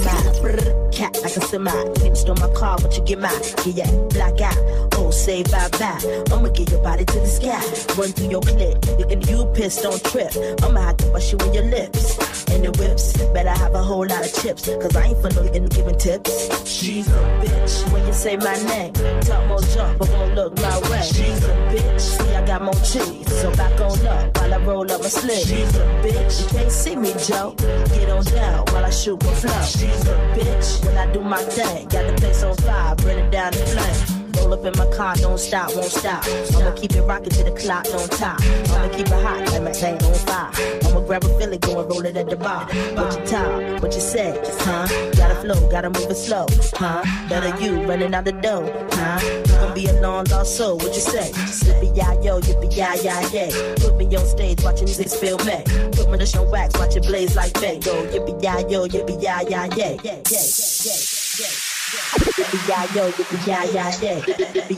my 0.06 0.90
cat 0.92 1.12
like 1.22 1.36
a 1.36 1.40
semi. 1.40 1.70
Niggas 1.98 2.28
on 2.30 2.38
my 2.38 2.48
car, 2.54 2.78
but 2.80 2.96
you 2.96 3.02
get 3.02 3.18
mine. 3.18 3.32
Yeah, 3.66 3.84
yeah, 3.84 3.90
black 4.10 4.40
out. 4.40 4.85
Say 5.26 5.42
bye 5.42 5.68
bye. 5.80 5.98
I'ma 6.30 6.50
get 6.50 6.70
your 6.70 6.80
body 6.84 7.04
to 7.04 7.18
the 7.18 7.26
sky. 7.26 7.58
Run 7.98 8.12
through 8.12 8.30
your 8.30 8.40
clip. 8.42 8.78
If 9.10 9.28
you 9.28 9.44
piss, 9.56 9.82
don't 9.82 9.98
trip. 10.04 10.30
I'ma 10.62 10.78
have 10.78 10.98
to 10.98 11.06
bust 11.10 11.32
you 11.32 11.38
in 11.38 11.52
your 11.52 11.64
lips. 11.64 12.16
And 12.46 12.62
the 12.62 12.70
whips, 12.78 13.12
better 13.34 13.50
have 13.50 13.74
a 13.74 13.82
whole 13.82 14.06
lot 14.06 14.24
of 14.24 14.32
chips. 14.32 14.68
Cause 14.68 14.94
I 14.94 15.06
ain't 15.06 15.20
for 15.20 15.34
no 15.34 15.42
giving 15.50 15.98
tips. 15.98 16.30
She's 16.64 17.08
a 17.08 17.18
bitch. 17.42 17.92
When 17.92 18.06
you 18.06 18.12
say 18.12 18.36
my 18.36 18.54
name, 18.70 18.92
talk 19.22 19.44
more 19.48 19.60
jump, 19.74 19.98
but 19.98 20.08
won't 20.10 20.36
look 20.36 20.54
my 20.62 20.78
way. 20.90 21.02
She's 21.02 21.42
a 21.42 21.54
bitch. 21.74 22.00
See, 22.00 22.32
I 22.32 22.46
got 22.46 22.62
more 22.62 22.80
cheese. 22.86 23.26
So 23.40 23.50
back 23.56 23.80
on 23.80 24.06
up 24.06 24.38
while 24.38 24.54
I 24.54 24.58
roll 24.58 24.92
up 24.92 25.00
my 25.00 25.08
sleeves. 25.08 25.48
She's 25.48 25.74
a 25.74 25.86
bitch. 26.06 26.40
You 26.40 26.48
can't 26.56 26.70
see 26.70 26.94
me, 26.94 27.12
Joe. 27.26 27.56
Get 27.58 28.08
on 28.10 28.22
down 28.26 28.64
while 28.70 28.84
I 28.84 28.90
shoot 28.90 29.20
my 29.24 29.34
flow. 29.34 29.62
She's 29.62 30.06
a 30.06 30.14
bitch. 30.38 30.86
When 30.86 30.96
I 30.96 31.10
do 31.10 31.20
my 31.20 31.42
thing, 31.42 31.88
got 31.88 32.06
the 32.06 32.14
place 32.16 32.44
on 32.44 32.54
fire, 32.58 32.94
burn 32.94 33.18
it 33.18 33.32
down 33.32 33.50
the 33.50 33.66
flame. 33.66 34.15
Roll 34.36 34.54
up 34.54 34.64
in 34.64 34.72
my 34.76 34.86
car, 34.96 35.14
don't 35.16 35.38
stop, 35.38 35.74
won't 35.74 35.90
stop. 35.90 36.24
I'ma 36.56 36.72
keep 36.76 36.92
it 36.92 37.02
rocking 37.02 37.30
till 37.30 37.44
the 37.44 37.52
clock 37.52 37.84
don't 37.84 38.10
top. 38.12 38.40
I'ma 38.42 38.88
keep 38.94 39.06
it 39.06 39.22
hot, 39.22 39.40
like 39.52 39.62
my 39.62 39.72
thing 39.72 39.94
on 40.02 40.14
fire. 40.26 40.50
I'ma 40.84 41.00
grab 41.00 41.24
a 41.24 41.28
Philly, 41.38 41.58
go 41.58 41.80
and 41.80 41.88
roll 41.88 42.04
it 42.04 42.16
at 42.16 42.28
the 42.28 42.36
bar. 42.36 42.66
What 42.94 43.18
you 43.18 43.26
talk, 43.26 43.82
what 43.82 43.94
you 43.94 44.00
say, 44.00 44.38
huh? 44.60 44.86
Gotta 45.16 45.36
flow, 45.36 45.68
gotta 45.70 45.90
move 45.90 46.10
it 46.10 46.16
slow, 46.16 46.46
huh? 46.74 47.02
Better 47.28 47.56
you 47.62 47.82
running 47.84 48.14
out 48.14 48.24
the 48.24 48.32
door, 48.32 48.70
huh? 48.92 49.20
You 49.22 49.52
gon' 49.52 49.74
be 49.74 49.86
a 49.86 50.00
long 50.00 50.24
lost 50.30 50.56
soul, 50.56 50.76
what 50.76 50.94
you 50.94 51.00
say? 51.00 51.30
Yippee 51.32 51.96
ya 51.96 52.12
yo, 52.22 52.40
yippee 52.40 52.76
ya 52.76 52.94
ya 52.94 53.20
yeah. 53.32 53.50
Put 53.76 53.96
me 53.96 54.04
on 54.16 54.26
stage, 54.26 54.62
watching 54.62 54.88
niggas 54.88 55.16
feel 55.16 55.38
me. 55.38 55.62
Put 55.92 56.10
me 56.10 56.18
to 56.18 56.26
show 56.26 56.48
wax, 56.50 56.78
watch 56.78 56.96
it 56.96 57.04
blaze 57.04 57.36
like 57.36 57.52
Bay. 57.60 57.78
Go 57.80 58.06
yippee 58.06 58.42
ya 58.42 58.58
yo, 58.68 58.86
yippee 58.86 59.22
ya 59.22 59.40
ya 59.40 59.64
yeah. 59.76 59.96
yeah, 60.02 60.20
yeah, 60.30 60.46
yeah, 60.84 61.00
yeah. 61.40 61.65
Yeah, 61.86 62.84
yo, 62.94 63.12
yeah, 63.46 63.62
yeah, 63.64 63.92
yeah. 64.02 64.22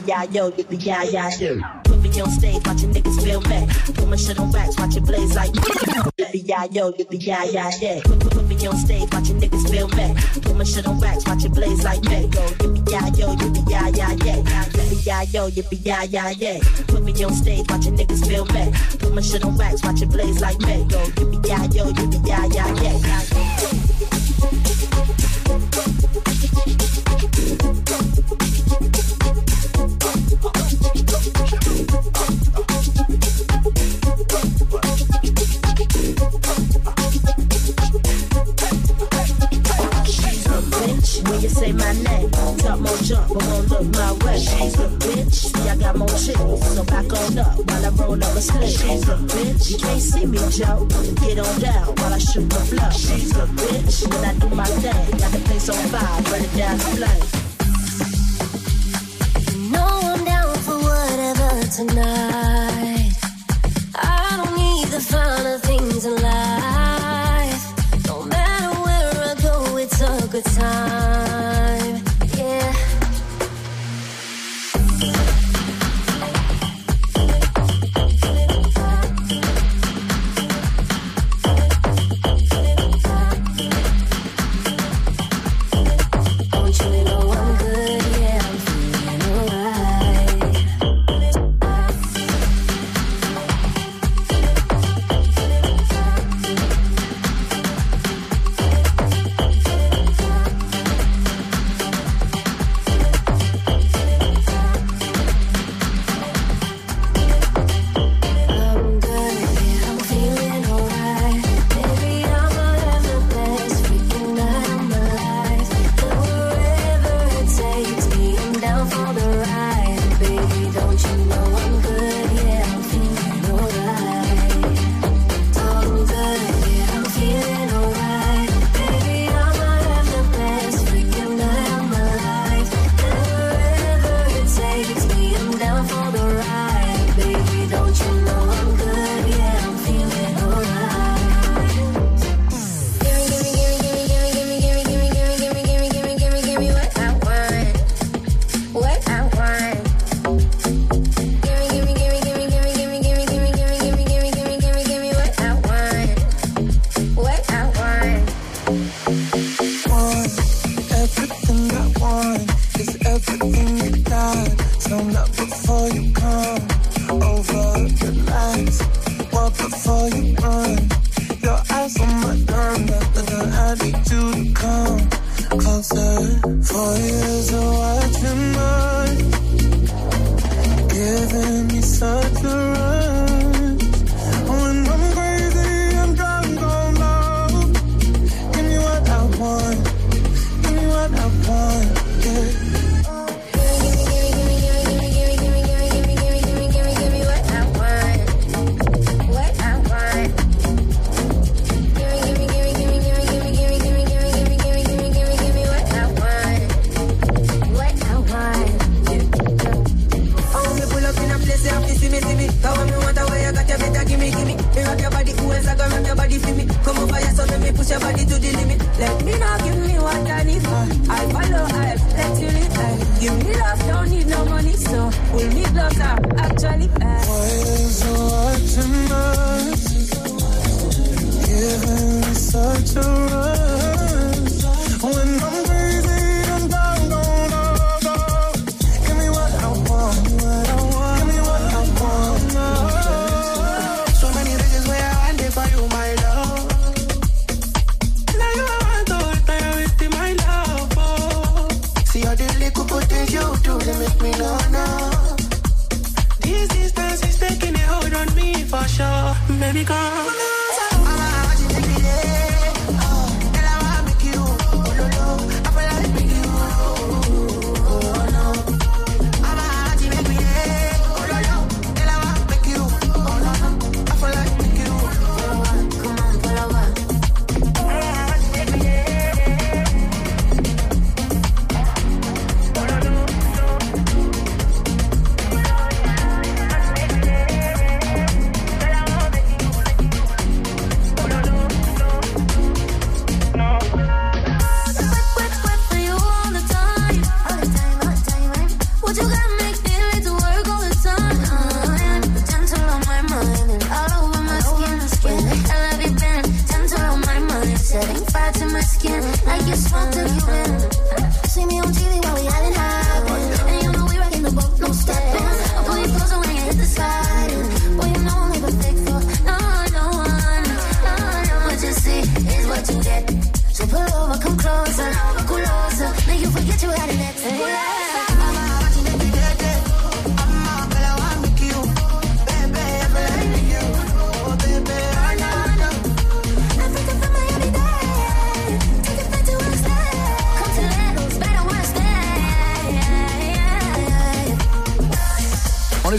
Yeah, 0.05 0.23
yo, 0.25 0.53
yeah, 0.69 1.03
yeah, 1.03 1.31
yeah. 1.39 1.81
Put 1.83 2.01
me 2.01 2.21
on 2.21 2.29
stage, 2.29 2.61
watch 2.67 2.83
your 2.83 2.93
niggas 2.93 3.23
feel 3.23 3.41
me. 3.41 3.67
Put 3.95 4.07
my 4.07 4.15
shit 4.15 4.37
on 4.39 4.51
racks, 4.51 4.77
watch 4.77 4.95
it 4.95 5.03
blaze 5.05 5.35
like. 5.35 5.51
Yippee 5.51 6.47
yo, 6.71 6.91
Yippee 6.91 7.25
yeah, 7.25 7.45
yeah, 7.45 7.71
yeah. 7.81 8.01
Put 8.03 8.45
me 8.47 8.67
on 8.67 8.77
stage, 8.77 9.11
watch 9.11 9.29
your 9.29 9.39
niggas 9.39 9.71
feel 9.71 9.87
me. 9.87 10.13
Put 10.43 10.55
my 10.55 10.63
shit 10.63 10.85
on 10.85 10.99
racks, 10.99 11.25
watch 11.25 11.45
it 11.45 11.51
blaze 11.51 11.83
like 11.83 12.03
me. 12.03 12.09
mango. 12.09 12.45
Yeah, 12.91 13.07
yo, 13.17 13.35
Yippee 13.35 13.69
yeah, 13.71 13.87
yeah, 13.87 14.11
yeah. 14.23 14.43
Yeah, 15.01 15.23
yo, 15.33 15.49
Yippee 15.49 15.79
yeah, 15.83 16.03
yeah, 16.03 16.29
yeah. 16.37 16.59
Put 16.89 17.01
me 17.03 17.23
on 17.23 17.33
stage, 17.33 17.65
watch 17.69 17.85
your 17.85 17.95
niggas 17.95 18.27
feel 18.27 18.45
me. 18.45 18.71
Put 18.99 19.15
my 19.15 19.21
shit 19.21 19.43
on 19.43 19.57
racks, 19.57 19.83
watch 19.83 20.03
it 20.03 20.09
blaze 20.09 20.41
like 20.41 20.59
me. 20.59 20.85
mango. 20.85 20.99
Yeah, 21.47 21.63
yo, 21.73 21.91
Yippee 21.91 22.27
yeah, 22.27 22.45
yeah, 22.53 22.83
yeah. 22.83 24.78
More 42.89 42.97
jump, 43.03 43.27
but 43.33 43.43
won't 43.45 43.69
look 43.69 43.85
my 43.93 44.11
way. 44.25 44.39
She's 44.39 44.79
a 44.79 44.87
bitch. 45.03 45.33
See, 45.33 45.69
I 45.69 45.75
got 45.75 45.95
more 45.97 46.07
chicks, 46.07 46.73
so 46.75 46.83
back 46.85 47.11
on 47.13 47.37
up 47.37 47.57
while 47.57 47.85
I 47.85 47.89
roll 47.89 48.23
up 48.23 48.35
a 48.35 48.41
slip. 48.41 48.63
She's 48.63 49.07
a 49.07 49.17
bitch. 49.31 49.71
You 49.71 49.77
can't 49.77 50.01
see 50.01 50.25
me, 50.25 50.39
Joe. 50.49 50.87
Get 51.21 51.39
on 51.39 51.59
down 51.59 51.95
while 51.97 52.13
I 52.13 52.17
shoot 52.17 52.49
the 52.49 52.59
flow. 52.69 52.89
She's 52.91 53.31
a 53.35 53.45
bitch. 53.59 54.07
When 54.09 54.25
I 54.25 54.33
do 54.39 54.49
my 54.49 54.65
thing, 54.65 55.17
got 55.19 55.31
the 55.31 55.39
place 55.45 55.69
on 55.69 55.77
fire, 55.91 56.21
burn 56.23 56.43
it 56.43 56.53
down 56.57 56.77
the 56.77 56.83
flame. 56.97 57.25
No, 59.71 59.85
I'm 59.85 60.25
down 60.25 60.55
for 60.65 60.77
whatever 60.87 61.51
tonight. 61.77 63.11
I 63.95 64.37
don't 64.37 64.55
need 64.55 64.87
the 64.87 64.99
finer 64.99 65.57
things 65.59 66.05
in 66.05 66.15
life. 66.21 67.63
No 68.07 68.23
matter 68.23 68.71
where 68.81 69.13
I 69.31 69.35
go, 69.41 69.77
it's 69.77 70.01
a 70.01 70.27
good 70.31 70.45
time. 70.45 71.58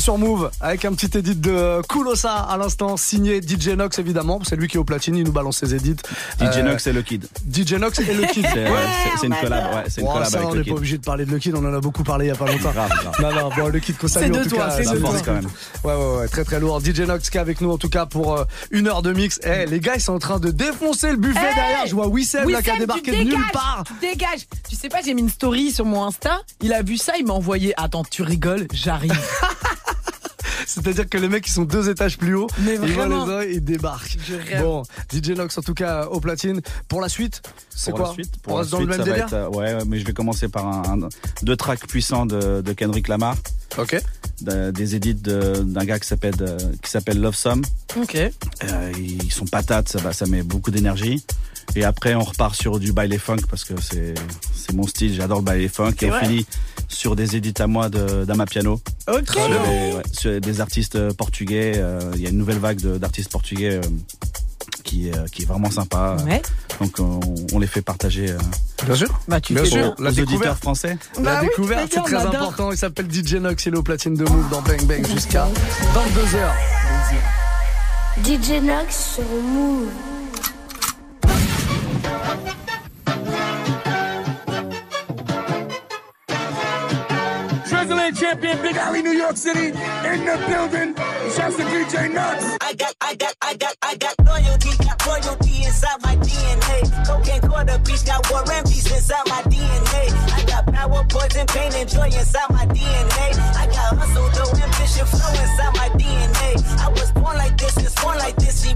Sur 0.00 0.18
Move 0.18 0.50
avec 0.60 0.84
un 0.84 0.92
petit 0.94 1.16
edit 1.16 1.36
de 1.36 1.80
Kulosa 1.88 2.32
à 2.34 2.56
l'instant, 2.56 2.96
signé 2.96 3.40
DJ 3.40 3.68
Nox 3.70 3.98
évidemment. 3.98 4.40
C'est 4.44 4.56
lui 4.56 4.66
qui 4.68 4.76
est 4.76 4.80
au 4.80 4.84
platine, 4.84 5.16
il 5.16 5.24
nous 5.24 5.32
balance 5.32 5.58
ses 5.58 5.74
edits. 5.74 5.96
DJ 6.40 6.58
Euh, 6.58 6.62
Nox 6.62 6.86
et 6.86 6.92
le 6.92 7.02
Kid. 7.02 7.26
DJ 7.52 7.74
Nox 7.74 7.98
et 8.00 8.14
le 8.14 8.24
Kid. 8.26 8.46
C'est 8.52 8.68
ouais, 8.70 8.78
une 9.24 9.34
collab, 9.34 9.74
ouais, 9.74 9.82
c'est 9.88 10.00
une 10.00 10.06
Wow, 10.06 10.12
collab 10.14 10.28
ça, 10.28 10.38
avec 10.38 10.48
on 10.48 10.52
le 10.54 10.58
n'est 10.62 10.64
pas 10.70 10.74
obligé 10.76 10.98
de 10.98 11.04
parler 11.04 11.24
de 11.26 11.30
le 11.30 11.38
Kid, 11.38 11.54
on 11.54 11.64
en 11.64 11.74
a 11.74 11.80
beaucoup 11.80 12.02
parlé 12.02 12.26
il 12.26 12.28
y 12.28 12.30
a 12.32 12.34
pas 12.34 12.46
longtemps. 12.46 12.70
Grave, 12.72 12.88
grave. 12.88 13.14
Non, 13.20 13.40
non, 13.40 13.50
bon, 13.56 13.68
le 13.68 13.78
Kid 13.78 13.96
qu'on 13.98 14.08
salue 14.08 14.32
en 14.34 14.42
tout 14.42 14.48
toi, 14.50 14.66
cas. 14.68 14.70
c'est 14.82 14.90
de 14.90 14.98
toi. 14.98 15.12
quand 15.24 15.32
même. 15.34 15.48
Ouais, 15.84 15.94
ouais, 15.94 16.16
ouais, 16.20 16.28
très 16.28 16.44
très 16.44 16.58
lourd. 16.60 16.80
DJ 16.80 17.00
Nox 17.00 17.28
qui 17.30 17.36
est 17.36 17.40
avec 17.40 17.60
nous 17.60 17.70
en 17.70 17.78
tout 17.78 17.88
cas 17.90 18.06
pour 18.06 18.36
euh, 18.38 18.44
une 18.70 18.88
heure 18.88 19.02
de 19.02 19.12
mix. 19.12 19.38
Eh, 19.44 19.66
les 19.66 19.80
gars, 19.80 19.94
ils 19.96 20.00
sont 20.00 20.14
en 20.14 20.18
train 20.18 20.40
de 20.40 20.50
défoncer 20.50 21.10
le 21.10 21.16
buffet 21.18 21.38
Hey 21.38 21.54
derrière. 21.54 21.86
Je 21.86 21.94
vois 21.94 22.08
Wissem 22.08 22.48
là 22.48 22.62
qui 22.62 22.70
a 22.70 22.78
débarqué 22.78 23.10
de 23.12 23.16
nulle 23.30 23.36
part. 23.52 23.84
Dégage 24.00 24.46
Tu 24.68 24.76
sais 24.76 24.88
pas, 24.88 24.98
j'ai 25.04 25.14
mis 25.14 25.22
une 25.22 25.30
story 25.30 25.70
sur 25.72 25.84
mon 25.84 26.04
Insta. 26.04 26.40
Il 26.62 26.72
a 26.72 26.82
vu 26.82 26.96
ça, 26.96 27.12
il 27.18 27.26
m'a 27.26 27.34
envoyé. 27.34 27.74
Attends, 27.76 28.04
tu 28.08 28.22
rigoles, 28.22 28.66
j'arrive. 28.72 29.12
C'est-à-dire 30.66 31.08
que 31.08 31.18
les 31.18 31.28
mecs 31.28 31.46
ils 31.46 31.52
sont 31.52 31.64
deux 31.64 31.88
étages 31.88 32.18
plus 32.18 32.34
haut, 32.34 32.46
Mais 32.60 32.74
ils 32.82 32.92
voient 32.92 33.06
les 33.08 33.14
uns 33.14 33.42
et 33.42 33.52
ils 33.54 33.64
débarquent. 33.64 34.16
Je 34.26 34.34
rêve. 34.34 34.62
Bon, 34.62 34.82
DJ 35.12 35.30
Nox 35.30 35.56
en 35.58 35.62
tout 35.62 35.74
cas 35.74 36.06
au 36.06 36.20
platine. 36.20 36.60
Pour 36.88 37.00
la 37.00 37.08
suite, 37.08 37.42
c'est 37.74 37.92
quoi 37.92 38.08
la 38.08 38.12
suite, 38.12 38.32
On 38.36 38.40
pour 38.40 38.52
la 38.54 38.58
reste 38.60 38.70
dans 38.72 38.78
le 38.80 38.84
suite, 38.84 38.96
même 38.98 38.98
ça 38.98 39.04
va 39.04 39.10
délire 39.10 39.26
être, 39.26 39.54
euh, 39.54 39.76
ouais, 39.78 39.84
mais 39.86 39.98
je 39.98 40.04
vais 40.06 40.12
commencer 40.12 40.48
par 40.48 40.66
un, 40.66 41.02
un- 41.04 41.08
deux 41.42 41.56
tracks 41.56 41.86
puissants 41.86 42.26
de, 42.26 42.60
de 42.60 42.72
Kendrick 42.72 43.08
Lamar. 43.08 43.36
Ok. 43.78 44.00
De- 44.42 44.70
des 44.70 44.94
édits 44.96 45.14
de- 45.14 45.62
d'un 45.64 45.84
gars 45.84 45.98
qui 45.98 46.08
s'appelle 46.08 46.34
euh, 46.40 46.58
qui 46.82 46.90
s'appelle 46.90 47.20
Love 47.20 47.34
Some. 47.36 47.62
Ok. 47.96 48.14
Euh, 48.16 48.92
ils 48.98 49.32
sont 49.32 49.44
patates, 49.46 49.88
ça, 49.90 49.98
va- 49.98 50.12
ça 50.12 50.26
met 50.26 50.42
beaucoup 50.42 50.70
d'énergie. 50.70 51.24
Et 51.76 51.84
après, 51.84 52.14
on 52.14 52.20
repart 52.24 52.54
sur 52.54 52.78
du 52.80 52.92
baile 52.92 53.18
funk 53.18 53.38
parce 53.48 53.64
que 53.64 53.74
c'est 53.80 54.14
c'est 54.54 54.72
mon 54.74 54.86
style. 54.86 55.14
J'adore 55.14 55.38
le 55.38 55.44
baile 55.44 55.68
funk. 55.68 55.92
Et 56.02 56.06
on 56.06 56.10
vrai 56.10 56.20
finit 56.26 56.46
sur 56.88 57.14
des 57.16 57.36
édits 57.36 57.54
à 57.62 57.66
moi 57.66 57.88
de 57.88 58.24
d'Ama 58.24 58.46
Piano. 58.46 58.80
Ok. 59.08 59.30
Sur 59.30 59.48
des, 59.48 59.54
ouais, 59.94 60.02
sur 60.12 60.40
des 60.40 60.60
artistes 60.60 60.96
euh, 60.96 61.12
portugais. 61.12 61.74
euh, 61.76 62.00
Il 62.16 62.20
y 62.22 62.26
a 62.26 62.30
une 62.30 62.38
nouvelle 62.38 62.58
vague 62.58 62.80
de- 62.80 62.98
d'artistes 62.98 63.30
portugais 63.30 63.76
euh, 63.76 63.80
qui 64.82 65.08
est 65.08 65.16
euh, 65.16 65.24
qui 65.32 65.42
est 65.42 65.46
vraiment 65.46 65.70
sympa. 65.70 66.16
Ouais. 66.26 66.42
Donc 66.80 66.98
on, 66.98 67.20
on 67.52 67.58
les 67.60 67.66
fait 67.68 67.82
partager. 67.82 68.30
euh, 68.30 68.38
Bien 68.86 68.94
sûr. 68.96 69.20
Bah, 69.28 69.40
tu 69.40 69.54
Bien 69.54 69.64
sûr. 69.64 69.94
La 69.98 70.08
auditeurs 70.10 70.26
découverte. 70.26 70.58
français. 70.58 70.98
La 71.16 71.22
Bah 71.22 71.38
oui, 71.42 71.48
découverte, 71.48 71.90
c'est 71.94 72.00
très 72.02 72.16
important. 72.16 72.72
Il 72.72 72.78
s'appelle 72.78 73.06
DJ 73.12 73.34
Nox, 73.34 73.64
il 73.66 73.74
est 73.74 73.78
au 73.78 73.82
platine 73.82 74.14
de 74.14 74.24
Move 74.24 74.48
dans 74.50 74.62
Bang 74.62 74.82
Bang 74.86 75.06
jusqu'à 75.06 75.46
22h. 75.94 76.50
DJ 78.24 78.60
Nox 78.62 79.14
sur 79.14 79.22
Move. 79.24 79.86
Translate 88.10 88.40
champion, 88.40 88.62
Big 88.62 88.76
Alley, 88.76 89.02
New 89.02 89.12
York 89.12 89.36
City, 89.36 89.66
in 89.68 90.24
the 90.24 90.36
building. 90.48 90.94
Shouts 91.30 91.56
to 91.56 91.62
DJ 91.62 92.12
Nuts. 92.12 92.56
I 92.60 92.74
got, 92.74 92.94
I 93.00 93.14
got, 93.14 93.34
I 93.42 93.54
got, 93.54 93.76
I 93.82 93.94
got 93.96 94.14
loyalty, 94.26 94.70
royalty 95.06 95.64
inside 95.64 96.02
my 96.02 96.16
DNA. 96.16 97.06
Cocaine 97.06 97.40
quarter 97.42 97.78
piece, 97.84 98.02
got 98.02 98.28
war 98.30 98.42
and 98.52 98.66
inside 98.66 99.26
my 99.26 99.42
DNA. 99.42 100.10
I 100.34 100.44
got 100.44 100.66
power, 100.72 101.04
poison, 101.08 101.46
pain, 101.46 101.72
and 101.74 101.88
joy 101.88 102.06
inside 102.06 102.50
my 102.50 102.66
DNA. 102.66 103.56
I 103.56 103.66
got 103.66 103.96
hustle, 103.96 104.28
though, 104.30 104.58
ambition, 104.58 105.06
flow 105.06 105.30
inside 105.30 105.76
my 105.76 105.88
DNA. 105.94 106.09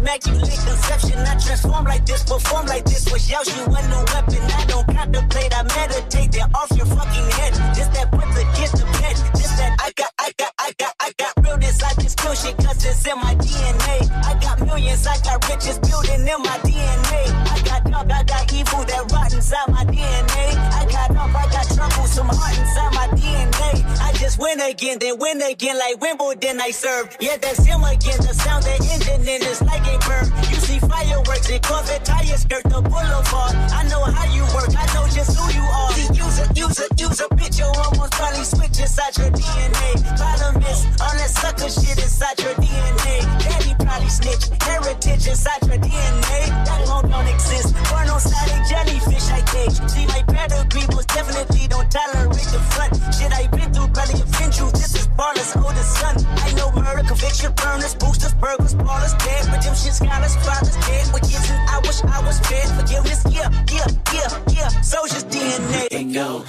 Immaculate 0.04 0.60
conception. 0.68 1.18
I 1.24 1.34
transform 1.40 1.84
like 1.84 2.04
this, 2.04 2.22
perform 2.24 2.66
like 2.66 2.84
this, 2.84 3.10
was 3.10 3.24
out 3.32 3.48
you 3.48 3.64
a 3.64 3.80
new 3.88 4.04
weapon. 4.12 4.42
I 4.52 4.64
don't 4.68 4.86
contemplate, 4.86 5.52
I 5.56 5.62
meditate, 5.64 6.32
they're 6.32 6.50
off 6.54 6.70
your 6.76 6.86
fucking 6.86 7.28
head. 7.40 7.52
This 7.74 7.88
that 7.96 8.12
puts 8.12 8.36
against 8.36 8.76
the 8.76 8.84
pet. 9.00 9.16
This 9.32 9.52
that 9.56 9.80
I 9.80 9.90
got, 9.96 10.12
I 10.18 10.30
got, 10.36 10.52
I 10.58 10.72
got, 10.78 10.94
I 11.00 11.10
got 11.16 11.32
realness. 11.42 11.82
I 11.82 11.94
just 11.94 12.18
kill 12.18 12.34
shit 12.34 12.56
cause 12.58 12.84
it's 12.84 13.06
in 13.08 13.16
my 13.16 13.34
DNA. 13.36 13.96
I 14.28 14.36
got 14.44 14.60
millions, 14.60 15.06
I 15.06 15.16
got 15.24 15.40
riches 15.48 15.78
building 15.78 16.20
in 16.20 16.40
my 16.44 16.58
DNA. 16.68 17.22
I 17.48 17.56
got 17.64 17.84
dark, 17.90 18.12
I 18.12 18.22
got 18.24 18.52
evil 18.52 18.84
that 18.84 19.10
rot 19.10 19.32
inside 19.32 19.68
my 19.68 19.84
DNA. 19.84 20.46
I 20.80 20.84
got 20.84 21.16
up, 21.16 21.34
I 21.34 21.48
got 21.48 21.64
trouble, 21.72 22.06
some 22.06 22.28
heart 22.28 22.58
inside 22.58 22.92
my 22.92 23.08
just 24.24 24.38
win 24.38 24.58
again, 24.58 24.98
then 24.98 25.18
win 25.18 25.42
again 25.42 25.76
like 25.78 26.00
Wimbledon 26.00 26.58
I 26.58 26.70
serve. 26.70 27.14
Yeah, 27.20 27.36
that's 27.36 27.62
him 27.62 27.84
again, 27.84 28.16
the 28.24 28.32
sound 28.32 28.64
that 28.64 28.80
engine 28.80 29.20
in 29.28 29.42
is 29.44 29.60
like 29.60 29.84
a 29.84 29.98
bird. 30.08 30.32
You 30.48 30.56
see 30.64 30.80
fireworks 30.80 31.50
and 31.50 31.60
Corvette 31.60 32.06
tires 32.06 32.40
skirt 32.40 32.64
the 32.64 32.80
boulevard. 32.80 33.52
I 33.76 33.84
know 33.92 34.00
how 34.00 34.24
you 34.32 34.48
work, 34.56 34.72
I 34.72 34.86
know 34.96 35.04
just 35.12 35.36
who 35.36 35.44
you 35.52 35.60
are. 35.60 35.92
See, 35.92 36.08
use 36.16 36.40
a, 36.40 36.46
use 36.56 36.80
a, 36.80 36.88
use 36.96 37.20
a 37.20 37.28
bitch, 37.36 37.60
you 37.60 37.68
almost 37.68 38.12
probably 38.16 38.44
switch 38.48 38.80
inside 38.80 39.12
your 39.20 39.28
DNA. 39.28 39.88
Bottom 40.16 40.56
is 40.72 40.80
all 41.04 41.12
that 41.20 41.28
sucker 41.28 41.68
shit 41.68 42.00
inside 42.00 42.40
your 42.40 42.56
DNA. 42.56 43.16
Daddy 43.44 43.76
probably 43.76 44.08
snitch, 44.08 44.48
heritage 44.64 45.28
inside 45.28 45.60
your 45.68 45.76
DNA. 45.84 46.40
That 46.64 46.80
clone 46.88 47.12
don't 47.12 47.28
exist. 47.28 47.76
Born 47.92 48.08
on 48.08 48.16
a 48.24 48.56
jellyfish 48.72 49.28
I 49.28 49.44
cage. 49.52 49.76
See, 49.92 50.06
my 50.08 50.24
pedigree 50.32 50.88
most 50.96 51.08
definitely 51.12 51.68
don't 51.68 51.90
tolerate 51.92 52.48
the 52.48 52.62
front. 52.72 52.96
Shit 53.12 53.32
I 53.36 53.52
been 53.52 53.68
through 53.68 53.92
probably 53.92 54.13
offend 54.20 54.56
you. 54.56 54.70
This 54.72 54.94
is 54.94 55.06
Barless 55.16 55.56
oldest 55.56 55.96
son. 55.96 56.16
I 56.26 56.52
know 56.54 56.72
murder, 56.72 57.06
conviction, 57.06 57.52
burners, 57.54 57.94
boosters, 57.94 58.34
burglars, 58.34 58.74
ballers, 58.74 59.16
dead, 59.24 59.46
redemption, 59.46 59.92
scholars, 59.92 60.34
fathers, 60.36 60.76
dead. 60.86 61.06
And 61.50 61.70
I 61.70 61.78
wish 61.80 62.02
I 62.02 62.20
was 62.26 62.40
fed. 62.40 62.68
Forgiveness, 62.78 63.22
yeah, 63.30 63.48
yeah, 63.70 63.86
yeah, 64.12 64.28
yeah. 64.48 64.68
Soldier's 64.82 65.24
DNA. 65.24 66.12
Go, 66.14 66.44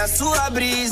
a 0.00 0.08
sua 0.08 0.48
brisa. 0.48 0.89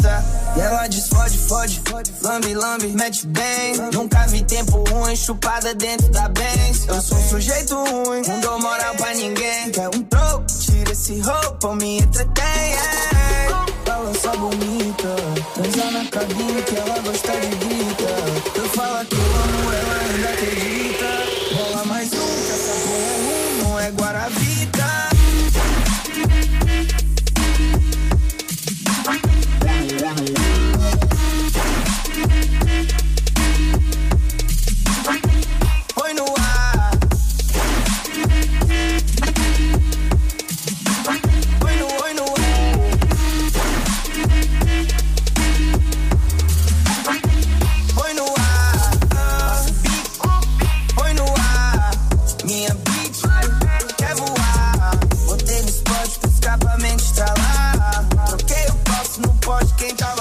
sua 56.69 56.77
mente 56.79 57.15
tá 57.15 57.35
lá. 57.39 58.05
Troquei 58.27 58.67
o 58.69 58.75
passo, 58.85 59.21
não 59.23 59.35
pode 59.37 59.73
quem 59.75 59.95
tá 59.95 60.15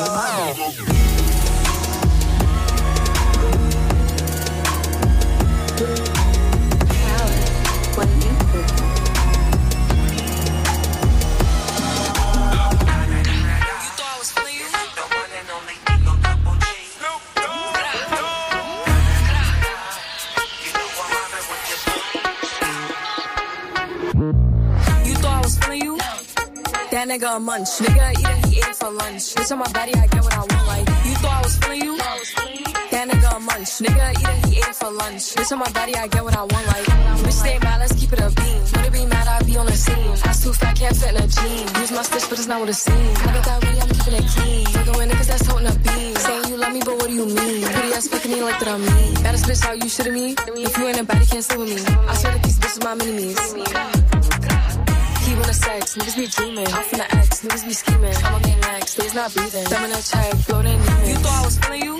Nigga 27.07 27.37
a 27.37 27.39
munch. 27.39 27.69
Nigga 27.79 28.19
eat 28.19 28.27
it, 28.27 28.45
he 28.51 28.57
ate 28.59 28.75
for 28.75 28.91
lunch. 28.91 29.33
Bitch 29.33 29.51
on 29.53 29.59
my 29.59 29.71
body, 29.71 29.95
I 29.95 30.07
get 30.07 30.23
what 30.25 30.33
I 30.35 30.39
want. 30.39 30.67
Like 30.67 30.87
you 31.07 31.15
thought 31.23 31.39
I 31.39 31.41
was 31.41 31.55
feeling 31.55 31.81
you? 31.81 31.97
That 31.97 33.07
nigga 33.07 33.31
a 33.31 33.39
munch. 33.39 33.71
Nigga 33.79 34.11
eat 34.11 34.27
it, 34.27 34.45
he 34.51 34.57
ate 34.59 34.75
for 34.75 34.91
lunch. 34.91 35.23
Bitch 35.35 35.51
on 35.53 35.59
my 35.59 35.71
body, 35.71 35.95
I 35.95 36.07
get 36.07 36.21
what 36.21 36.35
I 36.35 36.41
want. 36.41 36.67
Like 36.67 36.83
bitch 37.23 37.31
stay 37.31 37.59
mad, 37.59 37.79
let's 37.79 37.93
keep 37.95 38.11
it 38.11 38.19
a 38.19 38.29
beam. 38.35 38.59
Wanna 38.75 38.91
be 38.91 39.05
mad, 39.05 39.25
I 39.25 39.41
be 39.43 39.55
on 39.55 39.65
the 39.67 39.71
scene. 39.71 40.11
Ass 40.27 40.43
too 40.43 40.51
fat, 40.51 40.75
can't 40.75 40.97
fit 40.97 41.15
in 41.15 41.23
a 41.23 41.27
jean. 41.27 41.63
Use 41.79 41.91
my 41.93 42.01
stitch, 42.03 42.27
but 42.27 42.39
it's 42.39 42.47
not 42.47 42.59
what 42.59 42.67
it 42.67 42.73
seems. 42.75 43.19
I 43.19 43.25
got 43.31 43.43
that 43.45 43.59
weed, 43.63 43.79
I'm 43.79 43.87
keeping 43.87 44.15
it 44.19 44.27
clean. 44.27 44.65
Fucking 44.67 44.95
with 44.99 45.07
niggas 45.07 45.27
that's 45.31 45.47
toting 45.47 45.67
a 45.67 45.75
beam. 45.79 46.15
Saying 46.15 46.45
you 46.51 46.57
love 46.57 46.73
me, 46.73 46.81
but 46.83 46.95
what 46.99 47.07
do 47.07 47.13
you 47.13 47.25
mean? 47.25 47.63
Pretty 47.63 47.93
ass 47.95 48.07
fucking 48.09 48.31
me 48.31 48.43
like 48.43 48.59
that 48.59 48.67
I'm 48.67 48.83
mean. 48.83 49.13
Baddest 49.23 49.45
bitch, 49.47 49.63
how 49.63 49.71
you 49.71 49.87
shitting 49.87 50.11
me? 50.11 50.35
If 50.59 50.77
you 50.77 50.83
ain't 50.83 50.99
a 50.99 51.05
baddie, 51.07 51.31
can't 51.31 51.43
sleep 51.43 51.59
with 51.59 51.71
me. 51.71 51.81
I 52.03 52.13
swear 52.19 52.33
that 52.35 52.43
these 52.43 52.59
bitches 52.59 52.83
my 52.83 52.95
mini-me's. 52.99 54.86
He 55.27 55.35
wanna 55.35 55.53
sex, 55.53 55.97
niggas 55.97 56.15
be 56.15 56.27
dreaming. 56.27 56.67
I'm 56.67 56.83
finna 56.89 57.07
X, 57.19 57.43
niggas 57.43 57.65
be 57.67 57.73
scheming. 57.73 58.15
I'ma 58.23 58.39
get 58.39 58.59
next, 58.61 58.95
days 58.95 59.13
not 59.13 59.33
breathing. 59.33 59.65
Thumb 59.65 59.83
in 59.83 59.91
a 59.91 60.01
check, 60.01 60.33
floating 60.47 60.79
demons. 60.81 61.09
You 61.09 61.15
thought 61.15 61.41
I 61.41 61.45
was 61.45 61.57
feeling 61.59 61.83
you? 61.83 61.97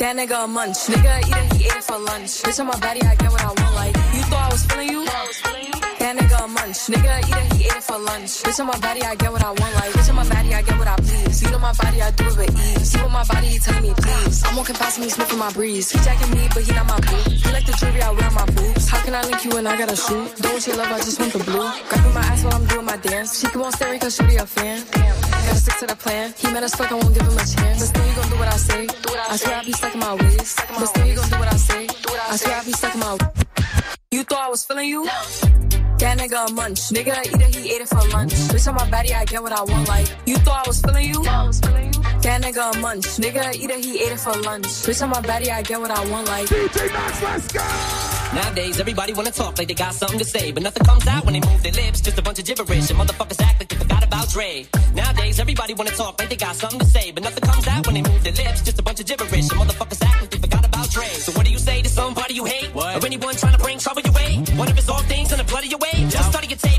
That 0.00 0.16
nigga 0.16 0.44
a 0.44 0.46
munch. 0.48 0.78
Nigga 0.90 1.14
eat 1.28 1.36
it, 1.36 1.52
he 1.52 1.64
ate 1.66 1.76
it 1.76 1.84
for 1.84 1.98
lunch. 1.98 2.42
Bitch 2.42 2.58
on 2.58 2.66
my 2.66 2.78
body, 2.80 3.02
I 3.02 3.14
get 3.14 3.30
what 3.30 3.40
I 3.40 3.46
want. 3.46 3.74
Like 3.76 3.96
you 4.16 4.22
thought 4.30 4.50
I 4.50 4.52
was 4.52 4.66
feeling 4.66 4.88
you? 4.90 5.04
Nigga 6.14 6.44
a 6.44 6.48
munch. 6.48 6.78
Nigga 6.92 7.12
eat 7.26 7.34
it, 7.34 7.52
he 7.54 7.64
ate 7.66 7.76
it 7.76 7.82
for 7.82 7.98
lunch. 7.98 8.42
Bitch 8.44 8.60
on 8.60 8.66
my 8.66 8.78
body, 8.78 9.02
I 9.02 9.14
get 9.16 9.32
what 9.32 9.42
I 9.42 9.48
want. 9.50 9.74
Like 9.74 9.90
bitch 9.94 10.08
on 10.10 10.16
my 10.16 10.28
body, 10.28 10.54
I 10.54 10.62
get 10.62 10.78
what 10.78 10.88
I 10.88 10.96
please. 10.96 11.42
You 11.42 11.50
know 11.50 11.58
my 11.58 11.72
body, 11.72 12.02
I 12.02 12.10
do 12.12 12.24
it 12.26 12.36
with 12.38 12.54
ease. 12.54 12.90
See 12.90 13.02
with 13.02 13.12
my 13.12 13.24
body, 13.24 13.46
he 13.48 13.58
telling 13.58 13.82
me 13.82 13.92
please. 13.96 14.44
I'm 14.44 14.56
walking 14.56 14.76
past 14.76 15.00
me, 15.00 15.08
sniffing 15.08 15.38
my 15.38 15.52
breeze. 15.52 15.90
He 15.90 15.98
jacking 15.98 16.30
me, 16.30 16.48
but 16.54 16.62
he 16.62 16.72
not 16.72 16.86
my 16.86 17.00
boo. 17.00 17.30
He 17.30 17.50
like 17.52 17.66
the 17.66 17.72
jewelry 17.72 18.02
I 18.02 18.10
wear 18.10 18.30
my 18.30 18.46
boobs. 18.46 18.88
How 18.88 19.02
can 19.02 19.14
I 19.14 19.22
link 19.22 19.44
you 19.44 19.50
when 19.50 19.66
I 19.66 19.76
got 19.76 19.90
a 19.90 19.96
shoot? 19.96 20.36
Don't 20.36 20.66
your 20.66 20.76
love, 20.76 20.92
I 20.92 20.98
just 20.98 21.18
want 21.18 21.32
the 21.32 21.42
blue. 21.42 21.68
Grabbing 21.88 22.14
my 22.14 22.20
ass 22.20 22.44
while 22.44 22.54
I'm 22.54 22.66
doing 22.66 22.86
my 22.86 22.96
dance. 22.96 23.40
She 23.40 23.46
keep 23.46 23.56
on 23.56 23.72
staring 23.72 23.98
cause 23.98 24.14
she 24.16 24.22
be 24.24 24.36
a 24.36 24.46
fan. 24.46 24.84
Damn. 24.92 25.20
Gotta 25.20 25.56
stick 25.56 25.78
to 25.78 25.86
the 25.86 25.96
plan. 25.96 26.32
He 26.38 26.46
mad 26.52 26.62
as 26.62 26.74
fuck, 26.74 26.92
I 26.92 26.94
won't 26.94 27.14
give 27.14 27.26
him 27.26 27.34
a 27.34 27.44
chance. 27.44 27.78
But 27.80 27.88
still, 27.90 28.06
you 28.06 28.14
gon' 28.14 28.30
do 28.30 28.36
what 28.38 28.48
I 28.48 28.56
say. 28.56 28.86
I 29.30 29.36
swear 29.36 29.56
I 29.56 29.64
be 29.64 29.72
stuck 29.72 29.94
in 29.94 30.00
my 30.00 30.14
ways. 30.14 30.56
But 30.68 30.86
still, 30.86 31.06
you 31.06 31.16
gon' 31.16 31.28
do 31.28 31.38
what 31.38 31.52
I 31.52 31.56
say. 31.56 31.88
I 32.30 32.36
swear 32.36 32.56
I 32.56 32.64
be 32.64 32.72
stuck 32.72 32.94
in 32.94 33.00
my 33.00 33.18
You 34.10 34.22
thought 34.24 34.46
I 34.46 34.48
was 34.48 34.64
feeling 34.64 34.88
you? 34.88 35.08
That 35.98 36.18
nigga 36.18 36.50
a 36.50 36.52
munch. 36.52 36.80
Nigga 36.90 37.24
eat 37.26 37.40
it, 37.40 37.54
he 37.54 37.74
ate 37.74 37.82
it 37.82 37.88
for 37.88 38.02
lunch. 38.08 38.32
Bitch 38.32 38.68
on 38.68 38.74
my 38.74 38.90
body, 38.90 39.14
I 39.14 39.24
get 39.24 39.42
what 39.42 39.52
I 39.52 39.62
want. 39.62 39.88
Like, 39.88 40.08
you 40.26 40.36
thought 40.36 40.66
I 40.66 40.68
was 40.68 40.80
feeling 40.80 41.08
you? 41.08 41.22
That 41.22 42.42
nigga 42.42 42.74
a 42.74 42.78
munch. 42.80 43.04
Nigga 43.18 43.54
eat 43.54 43.70
it, 43.70 43.84
he 43.84 44.02
ate 44.02 44.12
it 44.12 44.20
for 44.20 44.34
lunch. 44.42 44.64
Bitch 44.64 45.02
on 45.02 45.10
my 45.10 45.20
body, 45.20 45.50
I 45.50 45.62
get 45.62 45.80
what 45.80 45.90
I 45.90 46.04
want. 46.10 46.26
Like, 46.26 46.46
DJ 46.48 46.92
Max, 46.92 47.22
let's 47.22 47.52
go! 47.52 47.60
Nowadays, 48.34 48.80
everybody 48.80 49.12
wanna 49.12 49.30
talk 49.30 49.56
like 49.58 49.68
they 49.68 49.74
got 49.74 49.94
something 49.94 50.18
to 50.18 50.24
say, 50.24 50.50
but 50.50 50.62
nothing 50.64 50.84
comes 50.84 51.06
out 51.06 51.24
when 51.24 51.34
they 51.34 51.40
move 51.40 51.62
their 51.62 51.72
lips. 51.72 52.00
Just 52.00 52.18
a 52.18 52.22
bunch 52.22 52.38
of 52.40 52.44
gibberish, 52.44 52.90
and 52.90 52.98
motherfuckers 52.98 53.40
act 53.40 53.60
like 53.60 53.68
they 53.68 53.76
forgot 53.76 54.02
about 54.02 54.28
Dre. 54.30 54.66
Nowadays, 54.94 55.38
everybody 55.38 55.74
wanna 55.74 55.90
talk 55.90 56.18
like 56.18 56.28
they 56.28 56.36
got 56.36 56.56
something 56.56 56.80
to 56.80 56.86
say, 56.86 57.12
but 57.12 57.22
nothing 57.22 57.44
comes 57.44 57.68
out 57.68 57.86
when 57.86 57.94
they 57.94 58.02
move 58.02 58.24
their 58.24 58.32
lips. 58.32 58.62
Just 58.62 58.80
a 58.80 58.82
bunch 58.82 58.98
of 58.98 59.06
gibberish, 59.06 59.48
and 59.50 59.60
motherfuckers 59.60 60.02
act 60.04 60.20
like 60.22 60.30
they 60.30 60.38
forgot 60.38 60.66
about 60.66 60.90
Dre. 60.90 61.06
So 61.06 61.30
what 61.32 61.46
do 61.46 61.52
you 61.52 61.58
say 61.58 61.82
to 61.82 61.88
somebody 61.88 62.34
you 62.34 62.44
hate, 62.44 62.74
what? 62.74 63.00
or 63.00 63.06
anyone 63.06 63.36
trying 63.36 63.56
to 63.56 63.62
bring 63.62 63.78
trouble 63.78 64.00
your 64.02 64.03
way? 64.03 64.03
One 64.56 64.68
of 64.70 64.76
his 64.76 64.88
all 64.88 65.02
things 65.02 65.32
in 65.32 65.38
the 65.38 65.44
blood 65.44 65.64
of 65.64 65.70
your 65.70 65.80
way. 65.80 66.06
Just 66.08 66.30
study 66.30 66.46
your 66.46 66.58
tape 66.58 66.73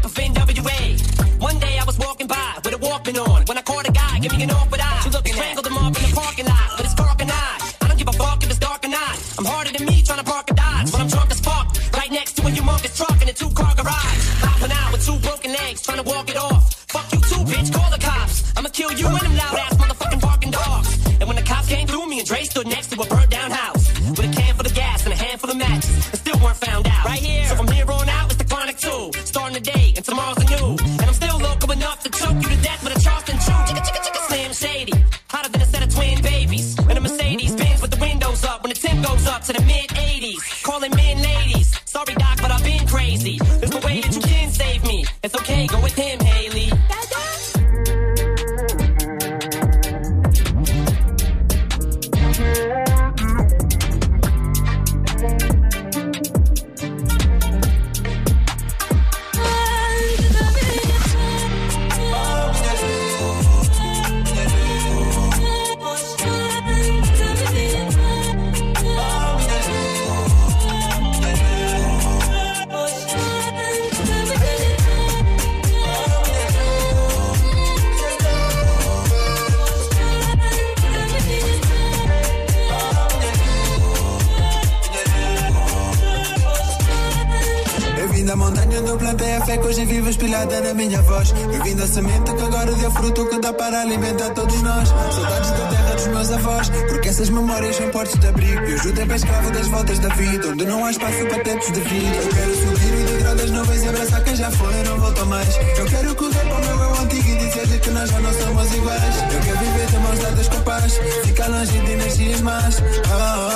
más. 113.26 113.55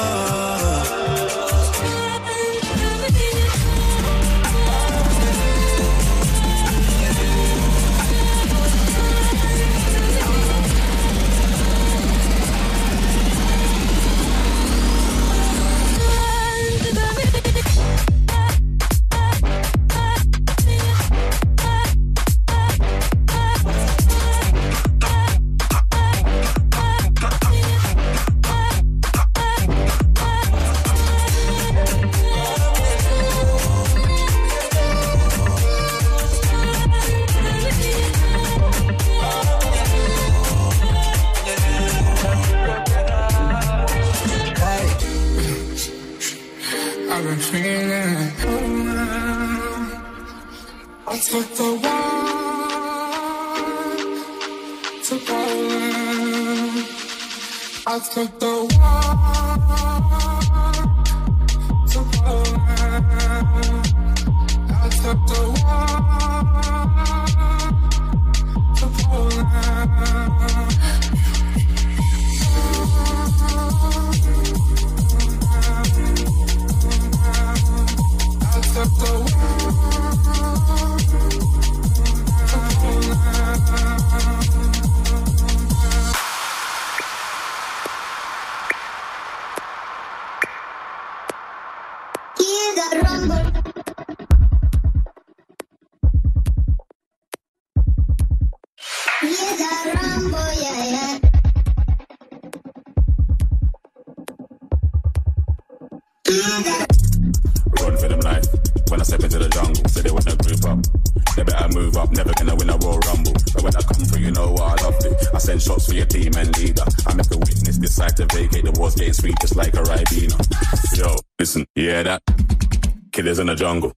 Killers 123.20 123.40
in 123.40 123.48
the 123.48 123.56
jungle. 123.56 123.92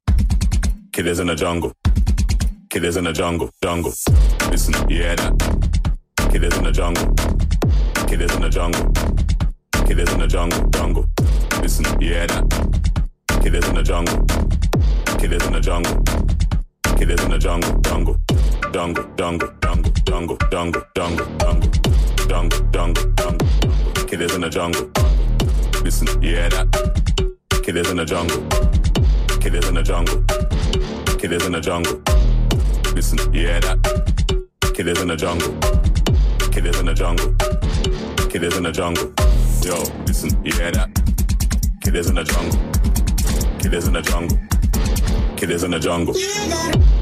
Killers 0.92 1.20
in 1.20 1.28
the 1.28 1.36
jungle. 1.36 1.72
Killers 2.68 2.96
in 2.96 3.04
the 3.04 3.12
jungle, 3.12 3.50
jungle. 3.62 3.92
Listen, 4.50 4.74
yeah 4.90 5.14
that? 5.14 5.32
Killers 6.32 6.58
in 6.58 6.64
the 6.64 6.72
jungle. 6.72 7.06
Killers 8.08 8.34
in 8.34 8.42
the 8.42 8.48
jungle. 8.50 8.90
Killers 9.86 10.12
in 10.12 10.18
the 10.18 10.26
jungle, 10.26 10.68
jungle. 10.70 11.06
Listen, 11.62 11.84
yeah 12.00 12.26
that? 12.26 12.42
Killers 13.44 13.64
in 13.68 13.76
the 13.76 13.82
jungle. 13.84 14.26
Killers 15.20 15.46
in 15.46 15.52
the 15.52 15.60
jungle. 15.60 16.02
Killers 16.98 17.22
in 17.22 17.30
the 17.30 17.38
jungle, 17.38 17.80
jungle. 17.82 18.16
Jungle, 18.72 19.06
jungle, 19.16 19.52
jungle, 19.62 19.92
jungle, 20.02 20.36
jungle, 20.50 20.82
jungle, 20.96 21.26
jungle. 21.38 21.70
Jungle, 22.26 22.60
jungle, 22.72 23.12
jungle. 23.14 24.04
Killers 24.08 24.34
in 24.34 24.40
the 24.40 24.50
jungle. 24.50 24.90
Listen, 25.84 26.08
hear 26.20 26.48
that? 26.48 26.66
Killers 27.62 27.88
in 27.88 27.98
the 27.98 28.04
jungle. 28.04 28.81
Killers 29.42 29.68
in 29.68 29.74
the 29.74 29.82
jungle. 29.82 30.22
Killers 31.18 31.44
in 31.46 31.50
the 31.50 31.60
jungle. 31.60 32.00
Listen, 32.94 33.18
hear 33.32 33.58
that? 33.58 33.76
Killers 34.72 35.00
in 35.00 35.08
the 35.08 35.16
jungle. 35.16 35.52
Killers 36.52 36.78
in 36.78 36.86
the 36.86 36.94
jungle. 36.94 37.34
Killers 38.30 38.56
in 38.56 38.62
the 38.62 38.70
jungle. 38.70 39.12
Yo, 39.64 39.82
listen, 40.06 40.30
hear 40.44 40.70
that? 40.70 40.90
Killers 41.82 42.08
in 42.08 42.14
the 42.14 42.22
jungle. 42.22 42.56
Killers 43.58 43.88
in 43.88 43.94
the 43.94 44.02
jungle. 44.02 44.38
Killers 45.36 45.64
in 45.64 45.72
the 45.72 45.80
jungle. 45.80 46.14
Killers 46.14 47.01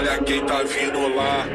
Olha 0.00 0.16
quem 0.24 0.42
tá 0.46 0.62
vindo 0.62 1.14
lá, 1.14 1.46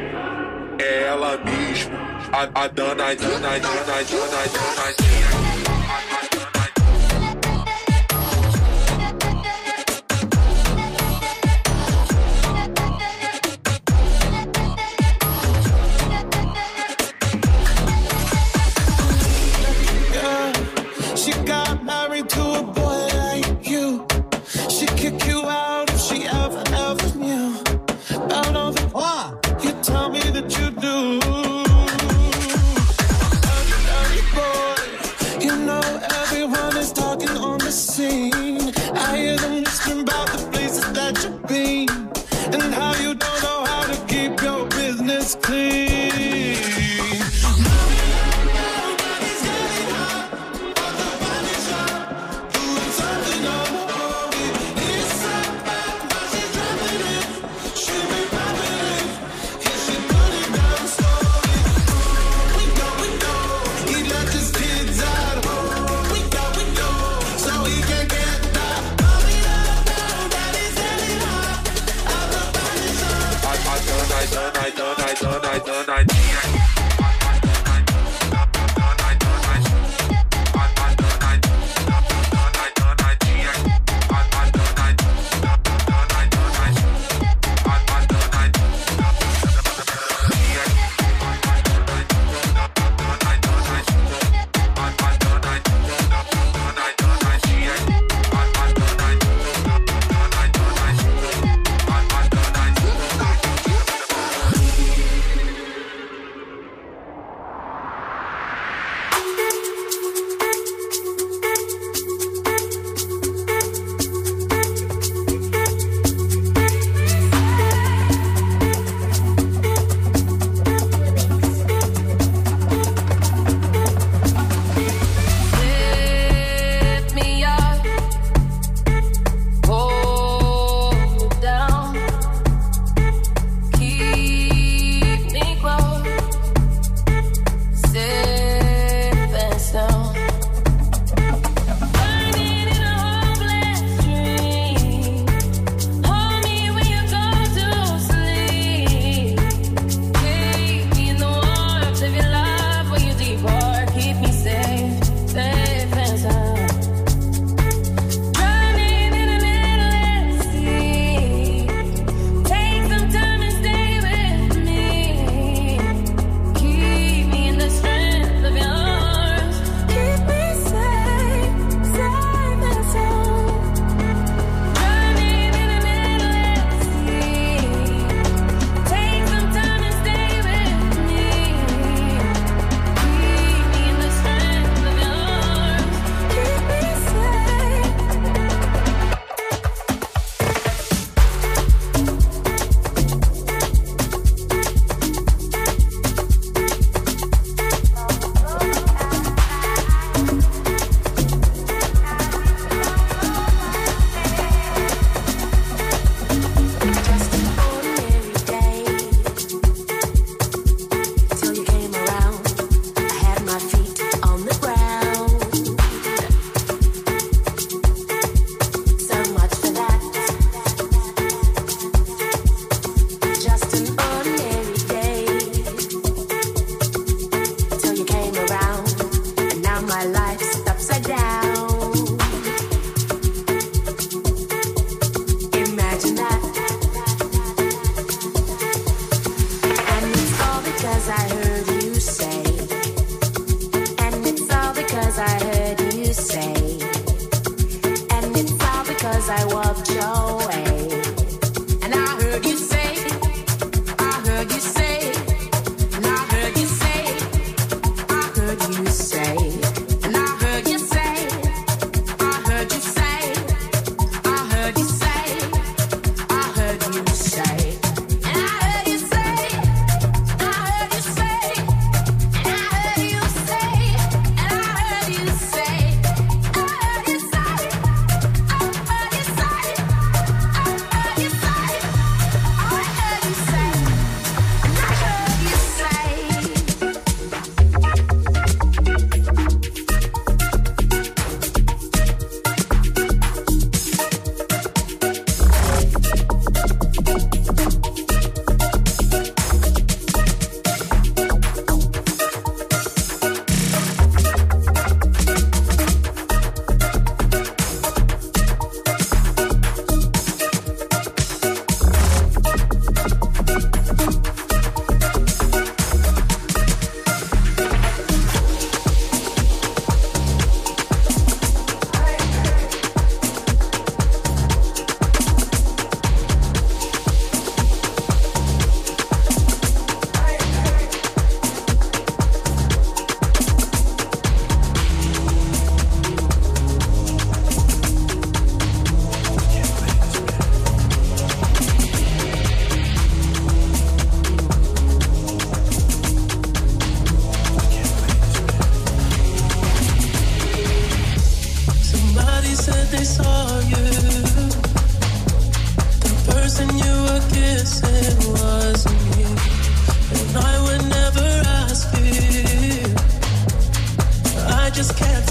é 0.78 1.02
ela 1.02 1.36
mesmo. 1.38 1.90
A, 2.32 2.62
a 2.62 2.68
danadinha, 2.68 3.40
danadinha, 3.40 3.84
danadinha. 3.84 5.25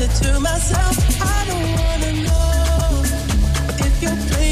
It 0.06 0.12
to 0.24 0.39
myself. 0.39 0.97
I 1.22 1.45
don't 1.47 1.72
wanna 1.80 2.12
know 2.26 3.03
if 3.86 4.03
you're 4.03 4.45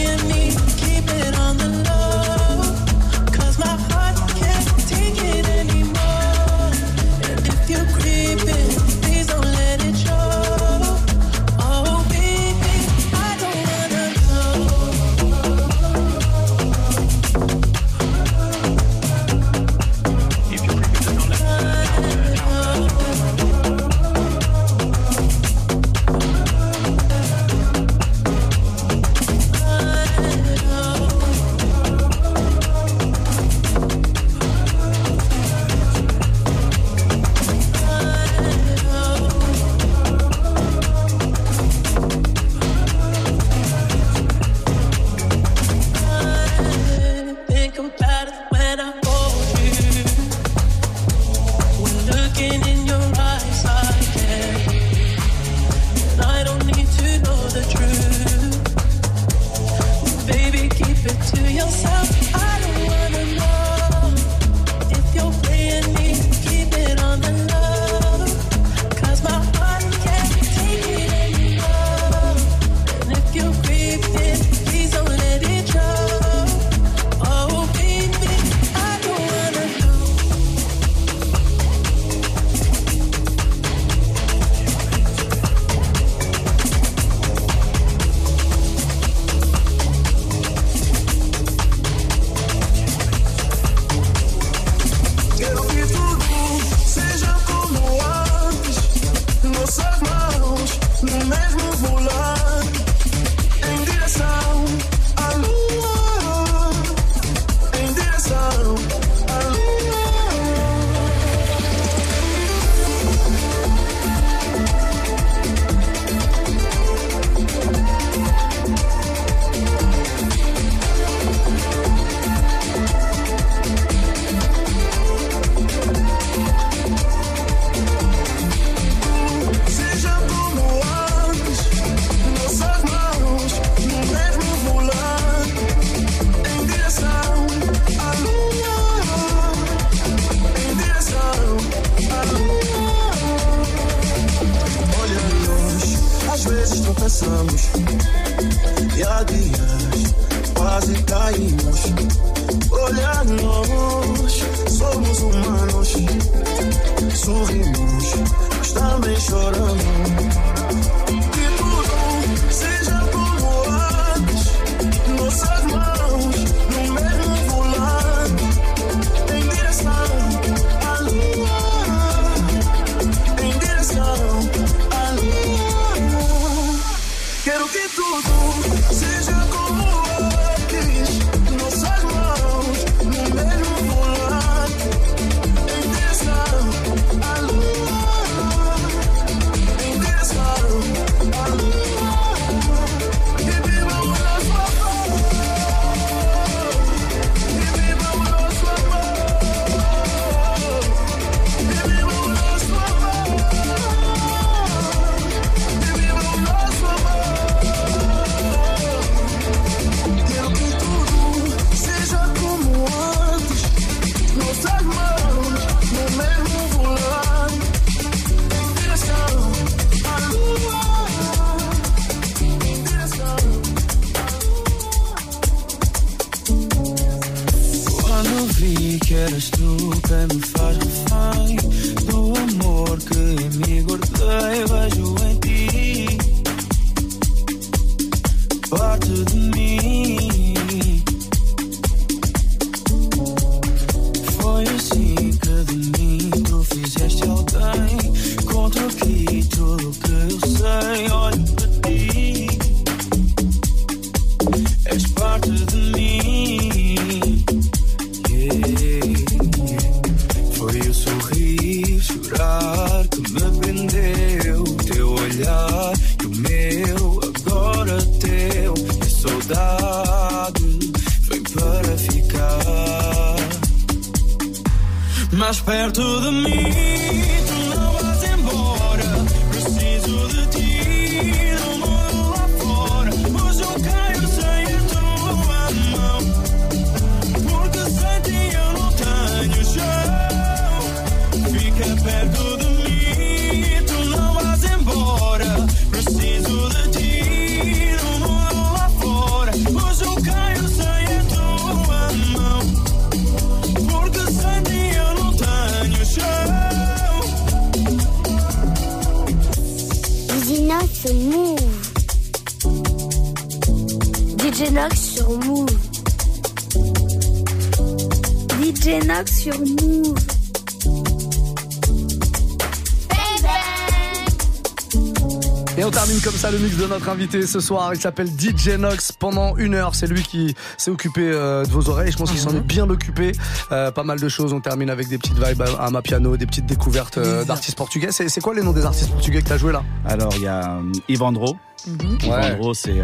invité 327.35 327.47
ce 327.51 327.59
soir. 327.59 327.93
Il 327.93 327.99
s'appelle 327.99 328.27
DJ 328.27 328.69
Nox. 328.79 329.11
Pendant 329.11 329.55
une 329.57 329.75
heure, 329.75 329.95
c'est 329.95 330.07
lui 330.07 330.21
qui 330.23 330.55
s'est 330.77 330.91
occupé 330.91 331.21
euh, 331.23 331.63
de 331.65 331.69
vos 331.71 331.89
oreilles. 331.89 332.11
Je 332.11 332.17
pense 332.17 332.31
qu'il 332.31 332.39
s'en 332.39 332.55
est 332.55 332.61
bien 332.61 332.89
occupé. 332.89 333.31
Euh, 333.71 333.91
pas 333.91 334.03
mal 334.03 334.19
de 334.19 334.29
choses. 334.29 334.53
On 334.53 334.61
termine 334.61 334.89
avec 334.89 335.07
des 335.07 335.17
petites 335.17 335.37
vibes 335.39 335.61
à, 335.61 335.85
à 335.85 335.89
ma 335.89 336.01
piano, 336.01 336.37
des 336.37 336.45
petites 336.45 336.65
découvertes 336.65 337.17
euh, 337.17 337.43
d'artistes 337.45 337.77
portugais. 337.77 338.11
C'est 338.11 338.41
quoi 338.41 338.53
les 338.53 338.61
noms 338.61 338.73
des 338.73 338.85
artistes 338.85 339.11
portugais 339.11 339.41
que 339.41 339.49
t'as 339.49 339.57
joué 339.57 339.71
là? 339.71 339.83
Alors, 340.05 340.33
il 340.35 340.43
y 340.43 340.47
a 340.47 340.77
Ivandro. 341.09 341.55
Ouais. 341.87 342.17
Ivandro, 342.23 342.73
c'est 342.73 343.01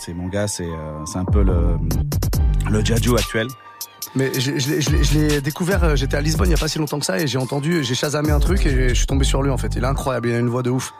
c'est 0.00 0.14
mon 0.14 0.26
gars, 0.28 0.48
c'est 0.48 0.66
un 1.14 1.24
peu 1.24 1.42
le, 1.42 1.76
le 2.70 2.84
Jaju 2.84 3.16
actuel. 3.16 3.46
Mais 4.16 4.30
je, 4.34 4.58
je 4.58 4.68
l'ai- 4.68 4.80
je 4.80 4.90
l'ai- 4.90 5.02
je 5.04 5.18
l'ai 5.18 5.40
découvert, 5.40 5.96
j'étais 5.96 6.16
à 6.16 6.20
Lisbonne 6.20 6.46
il 6.48 6.52
y 6.52 6.54
a 6.54 6.58
pas 6.58 6.68
si 6.68 6.78
longtemps 6.78 7.00
que 7.00 7.06
ça 7.06 7.18
et 7.18 7.26
j'ai 7.26 7.38
entendu, 7.38 7.82
j'ai 7.82 7.96
chasamé 7.96 8.30
un 8.30 8.38
truc 8.38 8.64
et 8.64 8.90
je 8.90 8.94
suis 8.94 9.06
tombé 9.06 9.24
sur 9.24 9.42
lui 9.42 9.50
en 9.50 9.56
fait. 9.58 9.74
Il 9.74 9.82
est 9.82 9.86
incroyable, 9.86 10.28
il 10.28 10.34
a 10.34 10.38
une 10.38 10.48
voix 10.48 10.62
de 10.62 10.70
ouf. 10.70 10.92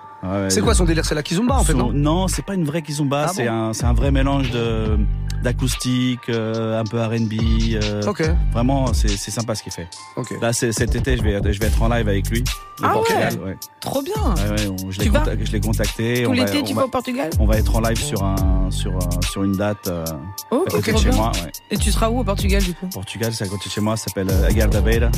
C'est 0.48 0.60
quoi 0.60 0.74
son 0.74 0.84
délire? 0.84 1.04
C'est 1.04 1.14
la 1.14 1.22
kizumba 1.22 1.56
en 1.56 1.64
fait, 1.64 1.72
Son- 1.72 1.78
non? 1.78 1.92
Non, 1.92 2.28
c'est 2.28 2.44
pas 2.44 2.54
une 2.54 2.64
vraie 2.64 2.82
kizumba, 2.82 3.26
Ah 3.28 3.32
c'est 3.34 3.44
bon? 3.46 3.52
un, 3.52 3.72
c'est 3.72 3.84
un 3.84 3.92
vrai 3.94 4.10
mélange 4.10 4.50
de 4.50 4.98
d'acoustique, 5.42 6.20
euh, 6.30 6.80
un 6.80 6.84
peu 6.84 6.98
R&B. 7.02 7.34
euh, 7.74 8.02
Ok. 8.06 8.22
Vraiment, 8.52 8.92
c'est 8.94 9.08
c'est 9.08 9.30
sympa 9.30 9.54
ce 9.54 9.62
qu'il 9.62 9.72
fait. 9.72 9.88
Ok. 10.16 10.34
Là, 10.40 10.52
c'est- 10.54 10.72
cet 10.72 10.94
été, 10.94 11.16
je 11.18 11.22
vais, 11.22 11.52
je 11.52 11.60
vais 11.60 11.66
être 11.66 11.82
en 11.82 11.88
live 11.88 12.08
avec 12.08 12.30
lui. 12.30 12.42
Ah 12.82 12.90
Portugal, 12.94 13.34
ouais. 13.40 13.44
ouais. 13.50 13.56
Trop 13.80 14.00
bien. 14.02 14.14
Ouais, 14.14 14.66
on- 14.68 14.90
je 14.90 14.98
l'ai 14.98 15.04
Tu 15.04 15.10
vas 15.10 15.18
contact- 15.20 15.46
je 15.46 15.52
l'ai 15.52 15.60
contacté. 15.60 16.22
Tout 16.22 16.30
on 16.30 16.34
va- 16.34 16.44
l'été, 16.44 16.58
on 16.60 16.64
tu 16.64 16.74
va- 16.74 16.80
vas 16.80 16.86
au 16.86 16.90
Portugal? 16.90 17.30
On 17.38 17.46
va 17.46 17.58
être 17.58 17.76
en 17.76 17.80
live 17.80 17.98
sur 17.98 18.22
un 18.24 18.63
un- 18.70 19.22
sur 19.30 19.42
une 19.44 19.52
date 19.52 19.88
euh, 19.88 20.04
Oh, 20.50 20.64
à 20.66 20.70
côté 20.70 20.92
de 20.92 20.98
chez 20.98 21.08
bien. 21.08 21.16
moi. 21.16 21.32
Ouais. 21.34 21.52
Et 21.70 21.76
tu 21.76 21.90
seras 21.92 22.08
où 22.08 22.20
au 22.20 22.24
Portugal 22.24 22.62
du 22.62 22.74
coup 22.74 22.86
Portugal, 22.86 23.32
c'est 23.32 23.44
à 23.44 23.48
côté 23.48 23.66
de 23.68 23.70
chez 23.70 23.80
moi, 23.80 23.96
ça 23.96 24.04
s'appelle 24.04 24.28
euh, 24.30 24.48
Aguirre 24.48 24.68
Beira. 24.68 25.08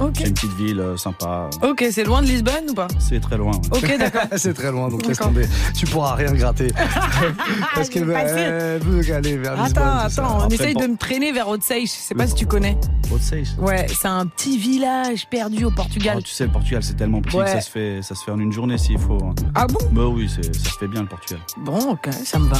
Ok. 0.00 0.12
C'est 0.16 0.26
une 0.28 0.34
petite 0.34 0.54
ville 0.56 0.80
euh, 0.80 0.96
sympa. 0.96 1.50
Ok, 1.62 1.84
c'est 1.92 2.04
loin 2.04 2.22
de 2.22 2.26
Lisbonne 2.26 2.70
ou 2.70 2.74
pas 2.74 2.88
C'est 2.98 3.20
très 3.20 3.36
loin. 3.36 3.52
ouais. 3.52 3.78
Ok, 3.78 3.98
d'accord. 3.98 4.22
c'est 4.36 4.54
très 4.54 4.70
loin, 4.72 4.88
donc 4.88 5.06
laisse 5.06 5.18
tomber. 5.18 5.46
Tu 5.76 5.84
pourras 5.86 6.14
rien 6.14 6.32
gratter. 6.32 6.68
Parce 7.74 7.88
qu'elle 7.88 8.04
veut, 8.04 8.14
aller 8.16 9.36
vers 9.36 9.52
Attends, 9.52 9.64
Lisbonne. 9.64 9.82
ça. 9.84 10.00
attends, 10.04 10.36
on 10.38 10.40
Après, 10.44 10.54
essaye 10.54 10.74
de 10.74 10.86
me 10.86 10.96
traîner 10.96 11.32
vers 11.32 11.48
Otsei. 11.48 11.82
Je 11.86 11.90
sais 11.90 12.14
pas 12.14 12.26
si 12.26 12.34
tu 12.34 12.46
connais. 12.46 12.76
Otsei, 13.12 13.44
Ouais, 13.58 13.86
c'est 13.88 14.08
un 14.08 14.26
petit 14.26 14.56
village 14.58 15.26
perdu 15.28 15.64
au 15.66 15.70
Portugal. 15.70 16.16
Oh, 16.18 16.22
tu 16.22 16.32
sais, 16.32 16.46
le 16.46 16.50
Portugal, 16.52 16.82
c'est 16.82 16.94
tellement 16.96 17.20
petit 17.20 17.36
Ouais. 17.36 17.44
que 17.44 17.50
ça 17.50 17.60
se 17.60 17.70
fait, 17.70 18.00
ça 18.02 18.14
se 18.14 18.24
fait 18.24 18.30
en 18.30 18.38
une 18.38 18.52
journée 18.52 18.78
s'il 18.78 18.98
faut. 18.98 19.18
hein. 19.22 19.34
Ah 19.54 19.66
bon? 19.66 19.78
Bah 19.92 20.06
oui, 20.06 20.28
ça 20.28 20.42
se 20.42 20.78
fait 20.78 20.88
bien 20.88 21.02
le 21.02 21.08
Portugal. 21.08 21.40
Bon, 21.58 21.78
ok, 21.92 22.08
ça 22.24 22.38
me 22.38 22.48
va. 22.48 22.56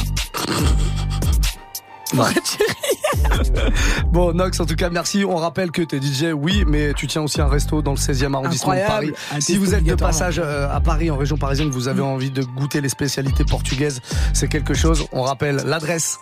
Bon, 4.11 4.33
Nox, 4.33 4.59
en 4.59 4.65
tout 4.65 4.75
cas, 4.75 4.89
merci. 4.89 5.25
On 5.25 5.35
rappelle 5.35 5.71
que 5.71 5.81
t'es 5.81 5.99
DJ, 5.99 6.33
oui, 6.33 6.63
mais 6.67 6.93
tu 6.93 7.07
tiens 7.07 7.23
aussi 7.23 7.41
un 7.41 7.47
resto 7.47 7.81
dans 7.81 7.91
le 7.91 7.97
16e 7.97 8.33
arrondissement 8.33 8.75
de. 8.75 8.85
Paris. 8.85 9.13
Si 9.39 9.57
vous 9.57 9.73
êtes 9.73 9.83
de 9.83 9.95
passage 9.95 10.39
euh, 10.43 10.69
à 10.71 10.79
Paris, 10.79 11.09
en 11.09 11.17
région 11.17 11.37
parisienne, 11.37 11.69
vous 11.69 11.87
avez 11.87 12.01
envie 12.01 12.29
de 12.29 12.43
goûter 12.43 12.81
les 12.81 12.89
spécialités 12.89 13.43
portugaises, 13.43 14.01
c'est 14.33 14.47
quelque 14.47 14.73
chose. 14.73 15.07
On 15.11 15.23
rappelle 15.23 15.57
l'adresse. 15.65 16.19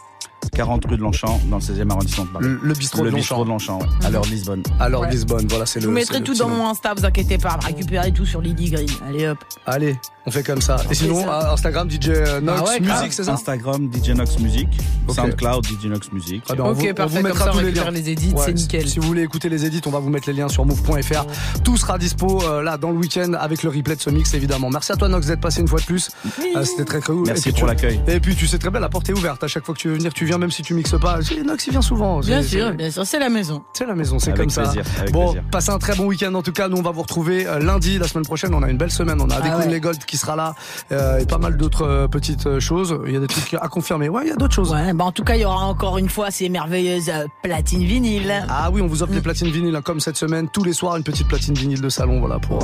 40 0.50 0.86
rue 0.86 0.98
de 0.98 1.02
Longchamp, 1.02 1.40
dans 1.50 1.58
le 1.58 1.62
16e 1.62 1.90
arrondissement 1.92 2.26
de 2.26 2.30
Paris. 2.30 2.46
Le, 2.46 2.60
le 2.64 2.74
bistrot 2.74 3.04
Le 3.04 3.12
de 3.12 3.16
bistrot 3.16 3.44
Longchamp. 3.46 3.78
de 3.80 3.80
Longchamp, 3.86 4.00
ouais. 4.00 4.06
à 4.06 4.10
l'heure 4.10 4.22
de 4.24 4.30
Lisbonne. 4.30 4.64
Alors 4.80 5.02
Ouais. 5.02 5.12
Lisbonne, 5.12 5.48
voilà, 5.48 5.66
c'est 5.66 5.80
Je 5.82 5.86
le. 5.88 5.92
vous 5.92 5.98
c'est 6.00 6.02
mettrai 6.14 6.24
tout 6.24 6.34
dans 6.34 6.50
nom. 6.50 6.56
mon 6.58 6.70
Insta, 6.70 6.94
vous 6.96 7.06
inquiétez 7.06 7.38
pas, 7.38 7.58
récupérez 7.62 8.12
tout 8.12 8.26
sur 8.26 8.42
Lady 8.42 8.70
Green. 8.70 8.88
Allez 9.08 9.28
hop. 9.28 9.38
Allez, 9.66 9.96
on 10.26 10.32
fait 10.32 10.44
comme 10.44 10.62
ça. 10.62 10.78
Et 10.90 10.94
sinon, 10.96 11.24
ça. 11.24 11.50
euh, 11.50 11.54
Instagram, 11.54 11.90
DJ 11.90 12.10
euh, 12.10 12.42
Nox, 12.42 12.62
Ah 12.66 12.70
ouais, 12.70 12.80
grave. 12.80 13.08
c'est 13.12 13.24
ça 13.24 13.34
Instagram, 13.34 13.90
DJ 13.94 14.10
Nox 14.10 14.40
Music. 14.40 14.68
Soundcloud, 15.10 15.66
DJ 15.66 15.86
Nox 15.86 16.12
Music. 16.12 16.44
Très 16.44 16.56
bien, 16.56 16.64
on 16.66 16.70
Ok, 16.72 16.78
vous, 16.78 16.88
on 16.90 16.94
parfait, 16.94 17.18
vous 17.18 17.24
mettra 17.24 17.46
comme 17.46 17.54
ça, 17.54 17.58
on 17.58 17.60
tous 17.60 17.66
les 17.66 17.72
liens. 17.72 17.92
les 17.92 18.10
edits, 18.10 18.34
c'est 18.38 18.46
si- 18.58 18.64
nickel. 18.64 18.88
Si 18.90 19.00
vous 19.00 19.08
voulez 19.08 19.24
écouter 19.24 19.50
les 19.50 19.66
edits, 19.66 19.82
on 19.86 19.90
va 19.90 20.00
vous 20.00 20.10
mettre 20.10 20.28
les 20.30 20.34
liens 20.34 20.48
sur 20.48 20.66
move.fr. 20.66 21.26
Tout 21.64 21.78
sera 21.78 21.98
dispo 21.98 22.42
euh, 22.44 22.62
là 22.62 22.78
dans 22.78 22.92
le 22.92 22.98
week-end 22.98 23.34
avec 23.34 23.64
le 23.64 23.70
replay 23.70 23.96
de 23.96 24.02
ce 24.02 24.10
mix 24.10 24.34
évidemment. 24.34 24.70
Merci 24.70 24.92
à 24.92 24.96
toi 24.96 25.08
Nox 25.10 25.28
d'être 25.28 25.42
passé 25.42 25.62
une 25.62 25.68
fois 25.68 25.80
de 25.80 25.86
plus. 25.86 26.10
Euh, 26.56 26.64
C'était 26.64 26.86
très 26.86 27.02
cool. 27.02 27.26
Merci 27.28 27.52
pour 27.52 27.68
l'accueil. 27.68 28.00
Et 28.08 28.20
puis 28.20 28.36
tu 28.36 28.48
sais 28.48 28.58
très 28.58 28.70
bien, 28.70 28.80
la 28.80 28.90
porte 28.90 29.10
est 29.10 29.14
ouverte. 29.14 29.44
À 29.44 29.48
chaque 29.48 29.66
fois 29.66 29.74
que 29.76 29.80
tu 29.80 29.88
veux 29.90 29.96
venir, 29.96 30.14
tu 30.14 30.26
viens 30.26 30.31
même 30.38 30.52
si 30.52 30.62
tu 30.62 30.74
mixes 30.74 31.00
pas. 31.00 31.20
Nox 31.46 31.66
il 31.68 31.72
vient 31.72 31.82
souvent. 31.82 32.20
Bien 32.20 32.42
C'est- 32.42 32.48
sûr, 32.50 32.68
c'est- 32.70 32.74
bien 32.76 32.92
sûr, 32.92 33.06
c'est 33.06 33.20
la 33.20 33.30
maison. 33.30 33.64
C'est 33.74 33.86
la 33.86 33.96
maison, 33.96 34.20
c'est 34.20 34.36
comme 34.36 34.50
ça. 34.50 34.64
plaisir, 34.64 34.84
avec 35.00 35.12
bon, 35.12 35.32
plaisir. 35.32 35.44
passez 35.52 35.70
un 35.72 35.80
très 35.80 35.96
bon 35.96 36.06
week-end 36.06 36.34
en 36.34 36.42
tout 36.42 36.52
cas. 36.52 36.68
Nous, 36.68 36.78
on 36.78 36.82
va 36.82 36.92
vous 36.92 37.02
retrouver 37.02 37.46
euh, 37.48 37.60
lundi, 37.60 37.98
la 37.98 38.08
semaine 38.08 38.26
prochaine. 38.26 38.54
On 38.54 38.64
a 38.64 38.70
une 38.70 38.78
belle 38.78 38.92
semaine. 38.92 39.20
On 39.22 39.30
a 39.30 39.36
Ah 39.38 39.42
des 39.42 39.50
ouais. 39.66 39.68
les 39.70 39.80
Gold 39.80 40.04
qui 40.06 40.18
sera 40.18 40.36
là 40.36 40.56
euh, 40.92 41.20
et 41.20 41.26
pas 41.26 41.38
mal 41.38 41.58
d'autres 41.58 41.86
euh, 41.86 42.08
petites 42.08 42.60
choses. 42.60 42.98
Il 43.08 43.14
y 43.14 43.18
a 43.18 43.20
des 43.20 43.28
trucs 43.28 43.54
à 43.56 43.68
confirmer. 43.68 44.10
Ouais, 44.10 44.24
il 44.26 44.30
y 44.30 44.34
a 44.34 44.36
d'autres 44.36 44.54
choses. 44.56 44.72
Ouais, 44.72 44.94
bah 44.94 45.06
en 45.06 45.12
tout 45.12 45.24
cas, 45.24 45.36
il 45.36 45.42
y 45.42 45.46
aura 45.46 45.66
encore 45.66 45.98
une 45.98 46.10
fois 46.10 46.32
ces 46.32 46.50
merveilleuses 46.50 47.10
euh, 47.10 47.26
platines 47.44 47.84
vinyles. 47.86 48.46
Ah 48.50 48.70
oui, 48.72 48.82
on 48.82 48.88
vous 48.88 49.04
offre 49.04 49.14
des 49.14 49.22
platines 49.22 49.50
vinyles 49.50 49.76
hein, 49.76 49.82
comme 49.82 50.00
cette 50.00 50.18
semaine. 50.18 50.48
Tous 50.50 50.64
les 50.64 50.74
soirs, 50.74 50.96
une 50.98 51.04
petite 51.04 51.28
platine 51.28 51.54
vinyle 51.56 51.82
de 51.82 51.90
salon, 51.90 52.20
voilà, 52.20 52.40
pour, 52.40 52.60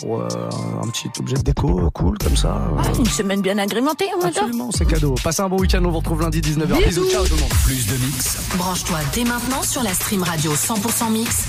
pour 0.00 0.22
un 0.22 0.88
petit 0.88 1.08
objet 1.20 1.36
de 1.36 1.42
déco 1.42 1.90
cool 1.92 2.16
comme 2.18 2.36
ça. 2.36 2.48
euh. 2.48 2.76
Ah, 2.78 2.88
une 2.98 3.04
semaine 3.06 3.40
bien 3.42 3.58
agrémentée, 3.58 4.06
on 4.16 4.20
va 4.22 4.30
dire. 4.30 4.42
Absolument, 4.42 4.70
c'est 4.72 4.84
cadeau. 4.86 5.14
Passez 5.22 5.42
un 5.42 5.48
bon 5.48 5.58
week-end. 5.58 5.82
On 5.84 5.90
vous 5.90 5.98
retrouve 5.98 6.22
lundi 6.22 6.40
19h. 6.40 6.66
Bisous, 6.66 7.02
Bisous. 7.02 7.05
Ciao 7.10 7.24
tout 7.26 7.34
le 7.34 7.40
monde. 7.40 7.52
Plus 7.64 7.86
de 7.86 7.96
mix. 8.04 8.36
Branche-toi 8.56 8.98
dès 9.12 9.24
maintenant 9.24 9.62
sur 9.62 9.82
la 9.82 9.94
stream 9.94 10.22
radio 10.22 10.52
100% 10.54 11.10
mix 11.10 11.44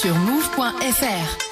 sur 0.00 0.14
move.fr. 0.14 1.47